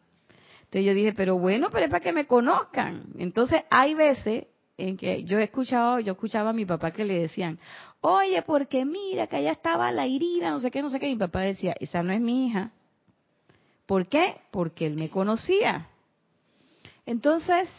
[0.76, 3.06] Entonces yo dije, pero bueno, pero es para que me conozcan.
[3.18, 7.18] Entonces hay veces en que yo he escuchado, yo escuchaba a mi papá que le
[7.18, 7.58] decían,
[8.02, 11.08] oye, porque mira que allá estaba la Irina, no sé qué, no sé qué.
[11.08, 12.74] Y mi papá decía, esa no es mi hija.
[13.86, 14.42] ¿Por qué?
[14.52, 15.88] Porque él me conocía.
[17.06, 17.70] Entonces,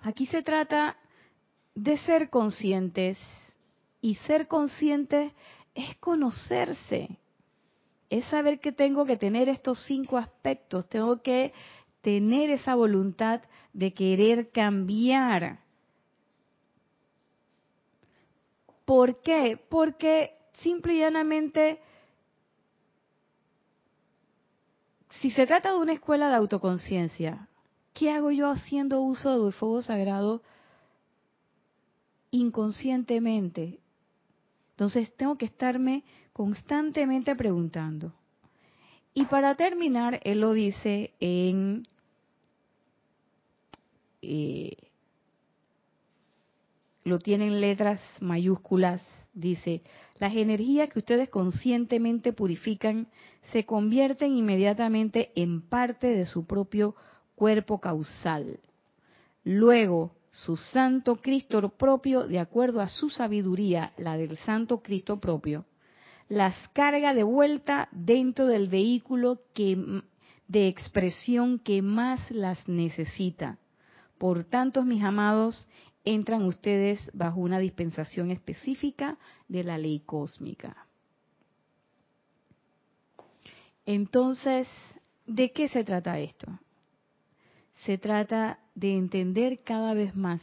[0.00, 0.96] aquí se trata
[1.74, 3.18] de ser conscientes
[4.00, 5.30] y ser conscientes
[5.74, 7.18] es conocerse,
[8.10, 11.52] es saber que tengo que tener estos cinco aspectos, tengo que
[12.00, 13.42] tener esa voluntad
[13.72, 15.60] de querer cambiar.
[18.84, 19.58] ¿Por qué?
[19.68, 21.80] Porque simple y llanamente,
[25.20, 27.48] si se trata de una escuela de autoconciencia,
[27.92, 30.42] ¿qué hago yo haciendo uso del fuego sagrado
[32.30, 33.80] inconscientemente?
[34.70, 36.04] Entonces tengo que estarme
[36.36, 38.12] constantemente preguntando.
[39.14, 41.84] Y para terminar, él lo dice en
[44.20, 44.76] eh,
[47.04, 49.00] lo tienen letras mayúsculas,
[49.32, 49.80] dice,
[50.18, 53.06] las energías que ustedes conscientemente purifican
[53.50, 56.94] se convierten inmediatamente en parte de su propio
[57.34, 58.60] cuerpo causal.
[59.42, 65.64] Luego, su santo Cristo propio, de acuerdo a su sabiduría, la del santo Cristo propio,
[66.28, 70.02] las carga de vuelta dentro del vehículo que,
[70.48, 73.58] de expresión que más las necesita.
[74.18, 75.68] Por tanto, mis amados,
[76.04, 79.18] entran ustedes bajo una dispensación específica
[79.48, 80.86] de la ley cósmica.
[83.84, 84.68] Entonces,
[85.26, 86.58] ¿de qué se trata esto?
[87.84, 90.42] Se trata de entender cada vez más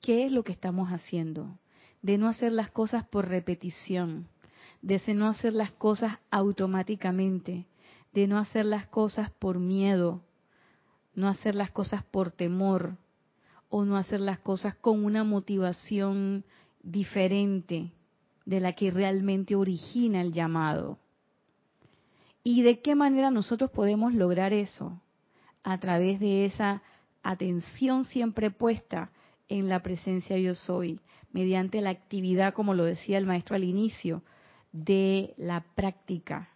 [0.00, 1.58] qué es lo que estamos haciendo,
[2.00, 4.26] de no hacer las cosas por repetición,
[4.82, 7.66] de no hacer las cosas automáticamente,
[8.12, 10.22] de no hacer las cosas por miedo,
[11.14, 12.96] no hacer las cosas por temor
[13.70, 16.44] o no hacer las cosas con una motivación
[16.82, 17.92] diferente
[18.44, 20.98] de la que realmente origina el llamado.
[22.44, 25.00] ¿Y de qué manera nosotros podemos lograr eso?
[25.62, 26.82] A través de esa
[27.22, 29.12] atención siempre puesta
[29.48, 30.98] en la presencia yo soy,
[31.32, 34.22] mediante la actividad, como lo decía el maestro al inicio,
[34.72, 36.48] de la práctica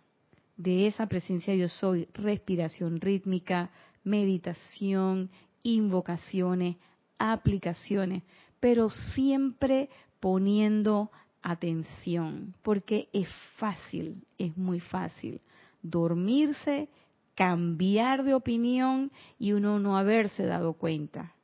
[0.56, 3.70] de esa presencia yo soy, respiración rítmica,
[4.04, 5.30] meditación,
[5.62, 6.76] invocaciones,
[7.18, 8.22] aplicaciones,
[8.60, 9.90] pero siempre
[10.20, 11.10] poniendo
[11.42, 15.40] atención, porque es fácil, es muy fácil
[15.82, 16.88] dormirse
[17.34, 21.34] cambiar de opinión y uno no haberse dado cuenta.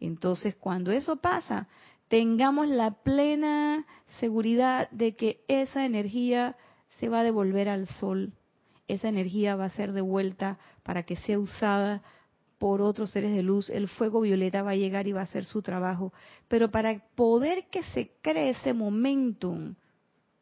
[0.00, 1.68] Entonces, cuando eso pasa,
[2.08, 3.86] tengamos la plena
[4.18, 6.56] seguridad de que esa energía
[6.98, 8.32] se va a devolver al sol,
[8.88, 12.02] esa energía va a ser devuelta para que sea usada
[12.58, 15.44] por otros seres de luz, el fuego violeta va a llegar y va a hacer
[15.44, 16.12] su trabajo,
[16.48, 19.74] pero para poder que se cree ese momentum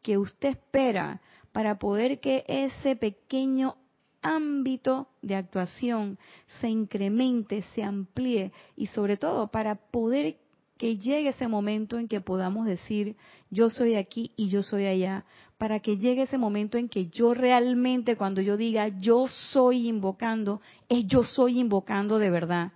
[0.01, 1.21] que usted espera,
[1.53, 3.77] para poder que ese pequeño
[4.23, 6.19] ámbito de actuación
[6.61, 10.39] se incremente, se amplíe y sobre todo para poder
[10.79, 13.17] que llegue ese momento en que podamos decir
[13.51, 15.25] yo soy aquí y yo soy allá,
[15.59, 20.61] para que llegue ese momento en que yo realmente cuando yo diga yo soy invocando,
[20.89, 22.73] es yo soy invocando de verdad.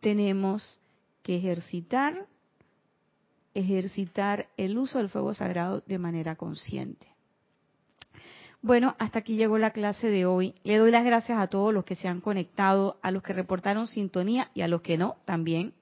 [0.00, 0.78] Tenemos
[1.22, 2.26] que ejercitar
[3.54, 7.11] ejercitar el uso del fuego sagrado de manera consciente.
[8.62, 10.54] Bueno, hasta aquí llegó la clase de hoy.
[10.62, 13.88] Le doy las gracias a todos los que se han conectado, a los que reportaron
[13.88, 15.74] sintonía y a los que no también.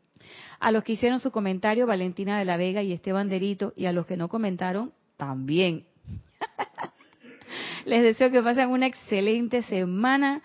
[0.61, 3.93] A los que hicieron su comentario, Valentina de la Vega y Esteban Derito, y a
[3.93, 5.85] los que no comentaron, también.
[7.85, 10.41] Les deseo que pasen una excelente semana,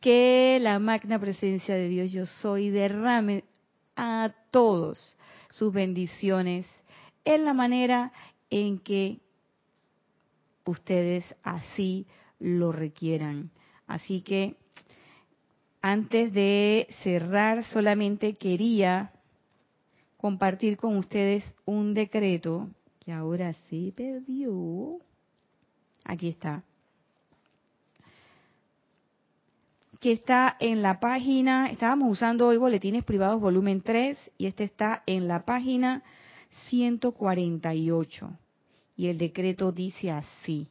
[0.00, 3.44] que la magna presencia de Dios yo soy derrame
[3.96, 5.16] a todos
[5.48, 6.66] sus bendiciones
[7.24, 8.12] en la manera
[8.50, 9.20] en que
[10.64, 12.06] ustedes así
[12.38, 13.50] lo requieran.
[13.86, 14.56] Así que
[15.80, 19.12] antes de cerrar, solamente quería
[20.16, 22.68] compartir con ustedes un decreto
[23.00, 24.98] que ahora se perdió.
[26.04, 26.62] Aquí está.
[29.98, 35.02] Que está en la página, estábamos usando hoy boletines privados volumen 3 y este está
[35.06, 36.02] en la página
[36.68, 38.30] 148.
[38.96, 40.68] Y el decreto dice así.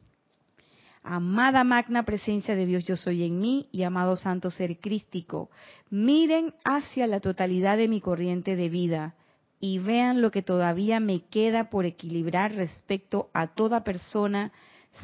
[1.02, 5.50] Amada magna presencia de Dios yo soy en mí y amado santo ser crístico,
[5.90, 9.16] miren hacia la totalidad de mi corriente de vida
[9.58, 14.52] y vean lo que todavía me queda por equilibrar respecto a toda persona,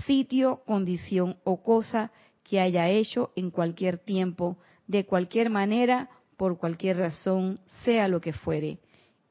[0.07, 2.13] sitio, condición o cosa
[2.45, 4.57] que haya hecho en cualquier tiempo,
[4.87, 8.79] de cualquier manera, por cualquier razón, sea lo que fuere.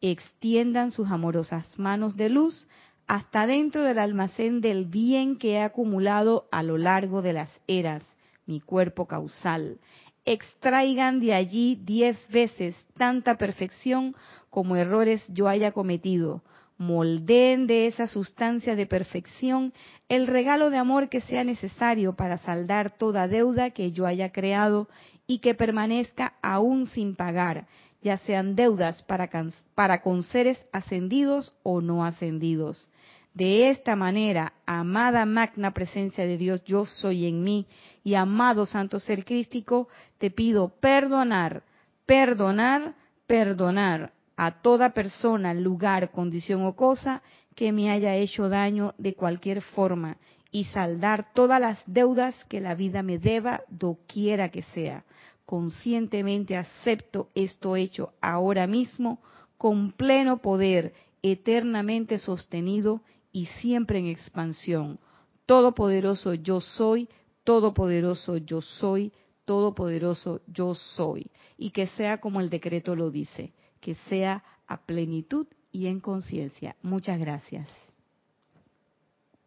[0.02, 2.68] Extiendan sus amorosas manos de luz
[3.08, 8.04] hasta dentro del almacén del bien que he acumulado a lo largo de las eras,
[8.46, 9.80] mi cuerpo causal.
[10.26, 14.14] Extraigan de allí diez veces tanta perfección
[14.50, 16.44] como errores yo haya cometido.
[16.78, 19.74] Moldeen de esa sustancia de perfección
[20.10, 24.90] el regalo de amor que sea necesario para saldar toda deuda que yo haya creado
[25.26, 27.68] y que permanezca aún sin pagar,
[28.02, 29.30] ya sean deudas para,
[29.76, 32.90] para con seres ascendidos o no ascendidos.
[33.38, 37.68] De esta manera, amada magna presencia de Dios, yo soy en mí,
[38.04, 41.62] y amado santo ser crístico, te pido perdonar,
[42.08, 42.96] perdonar,
[43.28, 47.22] perdonar a toda persona, lugar, condición o cosa
[47.54, 50.18] que me haya hecho daño de cualquier forma
[50.50, 55.06] y saldar todas las deudas que la vida me deba, doquiera que sea.
[55.46, 59.22] Conscientemente acepto esto hecho ahora mismo
[59.60, 63.04] con pleno poder, eternamente sostenido
[63.38, 64.98] y siempre en expansión.
[65.46, 67.08] Todopoderoso yo soy,
[67.44, 69.14] todopoderoso yo soy,
[69.46, 71.30] todopoderoso yo soy.
[71.56, 76.76] Y que sea como el decreto lo dice, que sea a plenitud y en conciencia.
[76.82, 77.87] Muchas gracias.